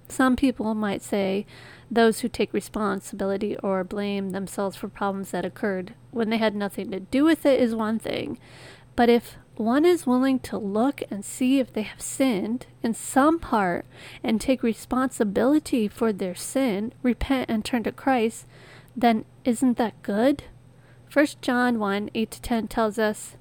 Some 0.09 0.37
people 0.37 0.74
might 0.74 1.03
say, 1.03 1.47
those 1.91 2.20
who 2.20 2.28
take 2.28 2.53
responsibility 2.53 3.57
or 3.59 3.84
blame 3.84 4.30
themselves 4.30 4.76
for 4.76 4.89
problems 4.89 5.30
that 5.30 5.45
occurred 5.45 5.95
when 6.11 6.30
they 6.30 6.39
had 6.39 6.55
nothing 6.55 6.91
to 6.91 7.01
do 7.01 7.24
with 7.24 7.47
it 7.47 7.61
is 7.61 7.74
one 7.74 7.99
thing. 7.99 8.39
But 8.97 9.09
if 9.09 9.37
one 9.57 9.84
is 9.84 10.07
willing 10.07 10.39
to 10.41 10.59
look 10.59 11.03
and 11.11 11.24
see 11.24 11.59
if 11.59 11.72
they 11.72 11.82
have 11.82 12.01
sinned 12.01 12.66
in 12.82 12.95
some 12.95 13.39
part 13.39 13.87
and 14.22 14.41
take 14.41 14.62
responsibility 14.62 15.89
for 15.89 16.12
their 16.12 16.34
sin, 16.34 16.93
repent 17.03 17.51
and 17.51 17.64
turn 17.64 17.84
to 17.84 17.93
Christ, 17.93 18.47
then 18.97 19.24
isn't 19.45 19.76
that 19.78 20.03
good? 20.03 20.45
1 21.12 21.26
John 21.41 21.78
1 21.78 22.11
8 22.14 22.30
to 22.30 22.43
10 22.43 22.68
tells 22.68 22.99
us, 22.99 23.37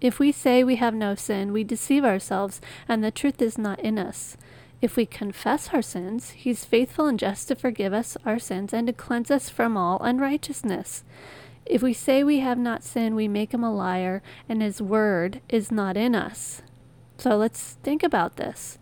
If 0.00 0.18
we 0.18 0.32
say 0.32 0.62
we 0.62 0.76
have 0.76 0.94
no 0.94 1.14
sin, 1.14 1.52
we 1.52 1.64
deceive 1.64 2.04
ourselves, 2.04 2.60
and 2.88 3.02
the 3.02 3.10
truth 3.10 3.40
is 3.40 3.56
not 3.56 3.80
in 3.80 3.98
us. 3.98 4.36
If 4.82 4.96
we 4.96 5.06
confess 5.06 5.70
our 5.72 5.82
sins, 5.82 6.30
he 6.30 6.50
is 6.50 6.64
faithful 6.64 7.06
and 7.06 7.18
just 7.18 7.48
to 7.48 7.54
forgive 7.54 7.92
us 7.92 8.16
our 8.24 8.38
sins 8.38 8.72
and 8.72 8.86
to 8.86 8.92
cleanse 8.92 9.30
us 9.30 9.48
from 9.48 9.76
all 9.76 9.98
unrighteousness. 10.02 11.04
If 11.64 11.82
we 11.82 11.92
say 11.92 12.22
we 12.22 12.40
have 12.40 12.58
not 12.58 12.84
sinned, 12.84 13.16
we 13.16 13.26
make 13.26 13.52
him 13.52 13.64
a 13.64 13.74
liar, 13.74 14.22
and 14.48 14.62
his 14.62 14.80
word 14.80 15.40
is 15.48 15.72
not 15.72 15.96
in 15.96 16.14
us. 16.14 16.62
So 17.18 17.36
let's 17.36 17.78
think 17.82 18.02
about 18.02 18.36
this. 18.36 18.78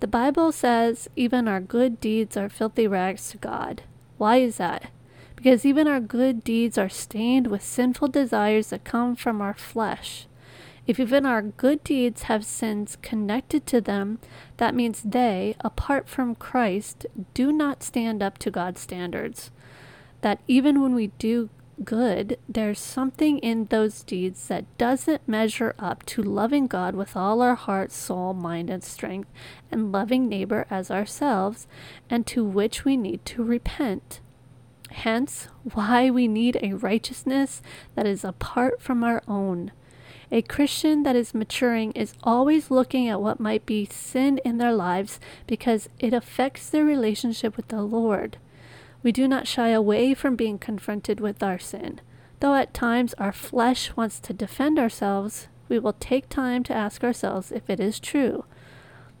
The 0.00 0.08
Bible 0.08 0.52
says 0.52 1.08
even 1.14 1.46
our 1.46 1.60
good 1.60 2.00
deeds 2.00 2.36
are 2.36 2.48
filthy 2.48 2.86
rags 2.86 3.30
to 3.30 3.36
God. 3.38 3.82
Why 4.18 4.36
is 4.38 4.56
that? 4.56 4.90
because 5.36 5.64
even 5.66 5.86
our 5.86 6.00
good 6.00 6.42
deeds 6.42 6.78
are 6.78 6.88
stained 6.88 7.46
with 7.46 7.62
sinful 7.62 8.08
desires 8.08 8.70
that 8.70 8.84
come 8.84 9.14
from 9.14 9.40
our 9.40 9.54
flesh. 9.54 10.26
If 10.86 11.00
even 11.00 11.26
our 11.26 11.42
good 11.42 11.82
deeds 11.82 12.24
have 12.24 12.44
sins 12.44 12.96
connected 13.02 13.66
to 13.66 13.80
them, 13.80 14.20
that 14.58 14.74
means 14.74 15.02
they, 15.02 15.56
apart 15.60 16.08
from 16.08 16.36
Christ, 16.36 17.06
do 17.34 17.50
not 17.50 17.82
stand 17.82 18.22
up 18.22 18.38
to 18.38 18.50
God's 18.50 18.80
standards. 18.80 19.50
That 20.20 20.40
even 20.46 20.80
when 20.80 20.94
we 20.94 21.08
do 21.18 21.50
good, 21.84 22.38
there's 22.48 22.78
something 22.78 23.38
in 23.40 23.66
those 23.66 24.02
deeds 24.02 24.48
that 24.48 24.64
doesn't 24.78 25.28
measure 25.28 25.74
up 25.78 26.06
to 26.06 26.22
loving 26.22 26.66
God 26.66 26.94
with 26.94 27.16
all 27.16 27.42
our 27.42 27.56
heart, 27.56 27.92
soul, 27.92 28.32
mind, 28.32 28.70
and 28.70 28.82
strength, 28.82 29.28
and 29.70 29.92
loving 29.92 30.28
neighbor 30.28 30.66
as 30.70 30.90
ourselves, 30.90 31.66
and 32.08 32.26
to 32.28 32.44
which 32.44 32.84
we 32.84 32.96
need 32.96 33.24
to 33.26 33.42
repent. 33.42 34.20
Hence, 34.90 35.48
why 35.74 36.10
we 36.10 36.28
need 36.28 36.58
a 36.62 36.74
righteousness 36.74 37.60
that 37.94 38.06
is 38.06 38.24
apart 38.24 38.80
from 38.80 39.02
our 39.02 39.22
own. 39.26 39.72
A 40.32 40.42
Christian 40.42 41.04
that 41.04 41.14
is 41.14 41.34
maturing 41.34 41.92
is 41.92 42.14
always 42.24 42.70
looking 42.70 43.08
at 43.08 43.22
what 43.22 43.38
might 43.38 43.64
be 43.64 43.84
sin 43.84 44.38
in 44.44 44.58
their 44.58 44.72
lives 44.72 45.20
because 45.46 45.88
it 46.00 46.12
affects 46.12 46.68
their 46.68 46.84
relationship 46.84 47.56
with 47.56 47.68
the 47.68 47.82
Lord. 47.82 48.36
We 49.04 49.12
do 49.12 49.28
not 49.28 49.46
shy 49.46 49.68
away 49.68 50.14
from 50.14 50.34
being 50.34 50.58
confronted 50.58 51.20
with 51.20 51.44
our 51.44 51.60
sin. 51.60 52.00
Though 52.40 52.54
at 52.54 52.74
times 52.74 53.14
our 53.14 53.32
flesh 53.32 53.94
wants 53.94 54.18
to 54.20 54.32
defend 54.32 54.80
ourselves, 54.80 55.46
we 55.68 55.78
will 55.78 55.94
take 56.00 56.28
time 56.28 56.64
to 56.64 56.74
ask 56.74 57.04
ourselves 57.04 57.52
if 57.52 57.70
it 57.70 57.78
is 57.78 58.00
true. 58.00 58.44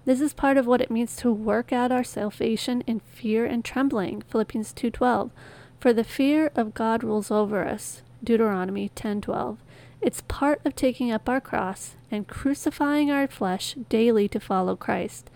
This 0.04 0.20
is 0.20 0.34
part 0.34 0.56
of 0.56 0.66
what 0.66 0.80
it 0.80 0.90
means 0.90 1.14
to 1.16 1.32
work 1.32 1.72
out 1.72 1.92
our 1.92 2.04
salvation 2.04 2.82
in 2.86 3.00
fear 3.00 3.44
and 3.46 3.64
trembling. 3.64 4.22
Philippians 4.22 4.72
2:12. 4.72 5.30
For 5.78 5.92
the 5.92 6.04
fear 6.04 6.50
of 6.56 6.74
God 6.74 7.04
rules 7.04 7.30
over 7.30 7.64
us. 7.64 8.02
Deuteronomy 8.22 8.88
10:12. 8.96 9.58
It's 10.00 10.22
part 10.28 10.60
of 10.64 10.76
taking 10.76 11.10
up 11.10 11.28
our 11.28 11.40
cross 11.40 11.96
and 12.10 12.28
crucifying 12.28 13.10
our 13.10 13.26
flesh 13.26 13.74
daily 13.88 14.28
to 14.28 14.40
follow 14.40 14.76
Christ. 14.76 15.30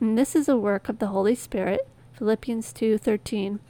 And 0.00 0.18
this 0.18 0.34
is 0.34 0.48
a 0.48 0.56
work 0.56 0.88
of 0.88 0.98
the 0.98 1.08
Holy 1.08 1.34
Spirit, 1.34 1.88
Philippians 2.14 2.72
2:13, 2.72 3.60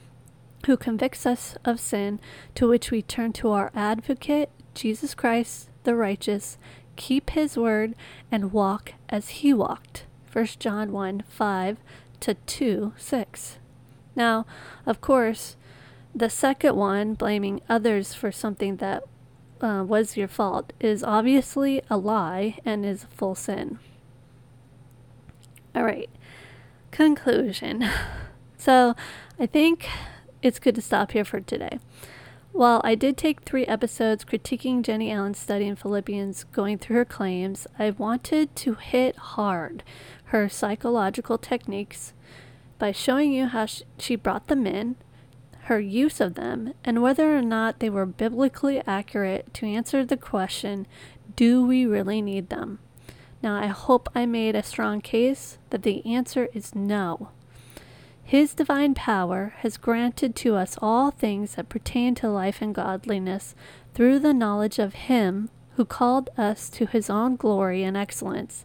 who 0.66 0.76
convicts 0.76 1.26
us 1.26 1.56
of 1.64 1.80
sin, 1.80 2.20
to 2.54 2.68
which 2.68 2.90
we 2.90 3.02
turn 3.02 3.32
to 3.34 3.50
our 3.50 3.70
advocate, 3.74 4.50
Jesus 4.74 5.14
Christ, 5.14 5.68
the 5.84 5.94
righteous, 5.94 6.58
keep 6.96 7.30
his 7.30 7.56
word 7.56 7.94
and 8.32 8.52
walk 8.52 8.94
as 9.08 9.28
he 9.28 9.52
walked. 9.52 10.04
1 10.32 10.58
John 10.58 10.92
1 10.92 11.22
5 11.28 11.78
to 12.20 12.34
2 12.34 12.92
6. 12.96 13.58
Now, 14.14 14.46
of 14.86 15.00
course, 15.00 15.56
the 16.14 16.30
second 16.30 16.76
one, 16.76 17.14
blaming 17.14 17.60
others 17.68 18.14
for 18.14 18.32
something 18.32 18.76
that 18.76 19.04
uh, 19.60 19.84
was 19.86 20.16
your 20.16 20.28
fault 20.28 20.72
is 20.80 21.02
obviously 21.02 21.82
a 21.88 21.96
lie 21.96 22.58
and 22.64 22.84
is 22.84 23.04
a 23.04 23.08
full 23.08 23.34
sin. 23.34 23.78
All 25.74 25.84
right, 25.84 26.10
conclusion. 26.90 27.88
So 28.58 28.96
I 29.38 29.46
think 29.46 29.86
it's 30.42 30.58
good 30.58 30.74
to 30.74 30.82
stop 30.82 31.12
here 31.12 31.24
for 31.24 31.40
today. 31.40 31.78
While 32.52 32.80
I 32.84 32.94
did 32.94 33.16
take 33.16 33.42
three 33.42 33.66
episodes 33.66 34.24
critiquing 34.24 34.82
Jennie 34.82 35.12
Allen's 35.12 35.38
study 35.38 35.68
in 35.68 35.76
Philippians, 35.76 36.44
going 36.44 36.78
through 36.78 36.96
her 36.96 37.04
claims, 37.04 37.66
I 37.78 37.90
wanted 37.90 38.56
to 38.56 38.74
hit 38.74 39.14
hard 39.16 39.84
her 40.26 40.48
psychological 40.48 41.38
techniques 41.38 42.14
by 42.78 42.92
showing 42.92 43.32
you 43.32 43.46
how 43.46 43.66
she 43.98 44.16
brought 44.16 44.48
them 44.48 44.66
in, 44.66 44.96
her 45.66 45.80
use 45.80 46.20
of 46.20 46.34
them, 46.34 46.72
and 46.84 47.02
whether 47.02 47.36
or 47.36 47.42
not 47.42 47.80
they 47.80 47.90
were 47.90 48.06
biblically 48.06 48.80
accurate 48.86 49.52
to 49.52 49.66
answer 49.66 50.04
the 50.04 50.16
question 50.16 50.86
do 51.34 51.66
we 51.66 51.84
really 51.84 52.22
need 52.22 52.48
them? 52.48 52.78
Now, 53.42 53.60
I 53.60 53.66
hope 53.66 54.08
I 54.14 54.26
made 54.26 54.54
a 54.54 54.62
strong 54.62 55.00
case 55.00 55.58
that 55.70 55.82
the 55.82 56.06
answer 56.06 56.48
is 56.54 56.74
no. 56.74 57.30
His 58.24 58.54
divine 58.54 58.94
power 58.94 59.54
has 59.58 59.76
granted 59.76 60.34
to 60.36 60.54
us 60.54 60.78
all 60.80 61.10
things 61.10 61.56
that 61.56 61.68
pertain 61.68 62.14
to 62.16 62.28
life 62.28 62.62
and 62.62 62.74
godliness 62.74 63.54
through 63.92 64.20
the 64.20 64.34
knowledge 64.34 64.78
of 64.78 64.94
Him 64.94 65.50
who 65.74 65.84
called 65.84 66.30
us 66.38 66.70
to 66.70 66.86
His 66.86 67.10
own 67.10 67.36
glory 67.36 67.82
and 67.82 67.96
excellence 67.96 68.64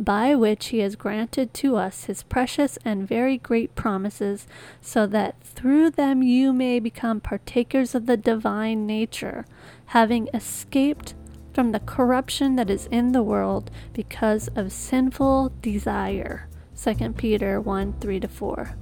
by 0.00 0.34
which 0.34 0.68
he 0.68 0.78
has 0.78 0.96
granted 0.96 1.52
to 1.52 1.76
us 1.76 2.04
his 2.04 2.22
precious 2.22 2.78
and 2.84 3.06
very 3.06 3.36
great 3.36 3.74
promises, 3.74 4.46
so 4.80 5.06
that 5.06 5.40
through 5.42 5.90
them 5.90 6.22
you 6.22 6.52
may 6.52 6.80
become 6.80 7.20
partakers 7.20 7.94
of 7.94 8.06
the 8.06 8.16
divine 8.16 8.86
nature, 8.86 9.44
having 9.86 10.28
escaped 10.32 11.14
from 11.52 11.72
the 11.72 11.80
corruption 11.80 12.56
that 12.56 12.70
is 12.70 12.86
in 12.86 13.12
the 13.12 13.22
world 13.22 13.70
because 13.92 14.48
of 14.56 14.72
sinful 14.72 15.52
desire. 15.60 16.48
2 16.82 17.12
Peter 17.12 17.60
1 17.60 17.94
3 18.00 18.20
to 18.20 18.28
4. 18.28 18.76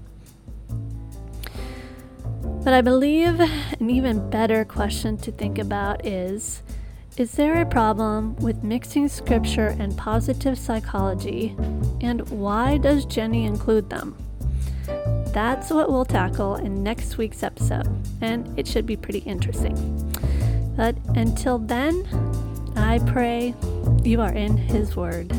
But 2.63 2.75
I 2.75 2.81
believe 2.81 3.41
an 3.41 3.91
even 3.91 4.31
better 4.31 4.65
question 4.65 5.17
to 5.19 5.33
think 5.33 5.59
about 5.59 6.07
is 6.07 6.63
is 7.19 7.33
there 7.33 7.61
a 7.61 7.67
problem 7.67 8.37
with 8.37 8.63
mixing 8.63 9.09
scripture 9.09 9.75
and 9.81 9.97
positive 9.97 10.57
psychology, 10.57 11.57
and 12.01 12.21
why 12.31 12.79
does 12.79 13.05
Jennie 13.05 13.45
include 13.45 13.91
them? 13.91 14.17
That's 15.33 15.71
what 15.71 15.91
we'll 15.91 16.05
tackle 16.05 16.55
in 16.55 16.85
next 16.85 17.19
week's 17.19 17.43
episode, 17.43 17.89
and 18.21 18.57
it 18.57 18.69
should 18.69 18.87
be 18.87 18.97
pretty 18.97 19.19
interesting. 19.21 19.75
But 20.77 20.97
until 21.17 21.59
then, 21.59 22.07
I 22.77 23.01
pray 23.01 23.53
you 24.05 24.21
are 24.21 24.33
in 24.33 24.57
His 24.57 24.95
Word. 24.95 25.33